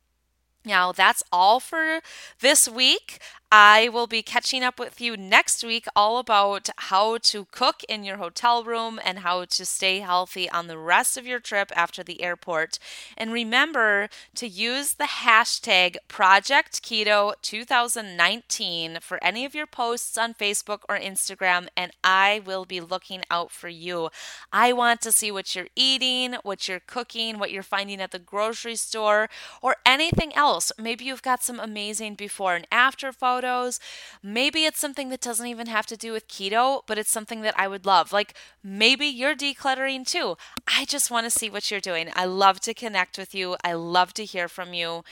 Now, 0.64 0.90
that's 0.90 1.22
all 1.30 1.60
for 1.60 2.00
this 2.40 2.68
week. 2.68 3.20
I 3.52 3.88
will 3.88 4.08
be 4.08 4.22
catching 4.22 4.64
up 4.64 4.76
with 4.76 5.00
you 5.00 5.16
next 5.16 5.62
week 5.62 5.86
all 5.94 6.18
about 6.18 6.68
how 6.76 7.18
to 7.18 7.46
cook 7.52 7.84
in 7.88 8.02
your 8.02 8.16
hotel 8.16 8.64
room 8.64 8.98
and 9.04 9.20
how 9.20 9.44
to 9.44 9.64
stay 9.64 10.00
healthy 10.00 10.50
on 10.50 10.66
the 10.66 10.76
rest 10.76 11.16
of 11.16 11.28
your 11.28 11.38
trip 11.38 11.70
after 11.76 12.02
the 12.02 12.22
airport. 12.22 12.80
And 13.16 13.32
remember 13.32 14.08
to 14.34 14.48
use 14.48 14.94
the 14.94 15.04
hashtag 15.04 15.96
Project 16.08 16.82
Keto 16.82 17.34
2019 17.40 18.98
for 19.00 19.22
any 19.22 19.44
of 19.44 19.54
your 19.54 19.66
posts 19.66 20.18
on 20.18 20.34
Facebook 20.34 20.80
or 20.88 20.98
Instagram, 20.98 21.68
and 21.76 21.92
I 22.02 22.42
will 22.44 22.64
be 22.64 22.80
looking 22.80 23.22
out 23.30 23.52
for 23.52 23.68
you. 23.68 24.10
I 24.52 24.72
want 24.72 25.00
to 25.02 25.12
see 25.12 25.30
what 25.30 25.54
you're 25.54 25.68
eating, 25.76 26.34
what 26.42 26.66
you're 26.66 26.80
cooking, 26.80 27.38
what 27.38 27.52
you're 27.52 27.62
finding 27.62 28.00
at 28.00 28.10
the 28.10 28.18
grocery 28.18 28.74
store, 28.74 29.28
or 29.62 29.76
anything 29.86 30.34
else. 30.34 30.72
Maybe 30.76 31.04
you've 31.04 31.22
got 31.22 31.44
some 31.44 31.60
amazing 31.60 32.16
before 32.16 32.56
and 32.56 32.66
after 32.72 33.12
photos 33.12 33.35
photos. 33.36 33.78
Maybe 34.22 34.64
it's 34.64 34.80
something 34.80 35.10
that 35.10 35.20
doesn't 35.20 35.46
even 35.46 35.66
have 35.66 35.86
to 35.86 35.96
do 35.96 36.12
with 36.12 36.28
keto, 36.28 36.82
but 36.86 36.98
it's 36.98 37.10
something 37.10 37.42
that 37.42 37.58
I 37.58 37.68
would 37.68 37.84
love. 37.84 38.12
Like 38.12 38.34
maybe 38.62 39.06
you're 39.06 39.36
decluttering 39.36 40.06
too. 40.06 40.36
I 40.66 40.84
just 40.86 41.10
want 41.10 41.24
to 41.24 41.38
see 41.38 41.50
what 41.50 41.70
you're 41.70 41.80
doing. 41.80 42.08
I 42.14 42.24
love 42.24 42.60
to 42.60 42.74
connect 42.74 43.18
with 43.18 43.34
you. 43.34 43.56
I 43.62 43.74
love 43.74 44.14
to 44.14 44.24
hear 44.24 44.48
from 44.48 44.72
you. 44.72 45.04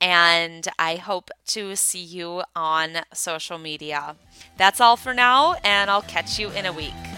And 0.00 0.68
I 0.78 0.94
hope 0.96 1.30
to 1.48 1.74
see 1.74 2.02
you 2.02 2.42
on 2.54 2.98
social 3.12 3.58
media. 3.58 4.14
That's 4.56 4.80
all 4.80 4.96
for 4.96 5.12
now, 5.12 5.56
and 5.64 5.90
I'll 5.90 6.02
catch 6.02 6.38
you 6.38 6.50
in 6.50 6.66
a 6.66 6.72
week. 6.72 7.17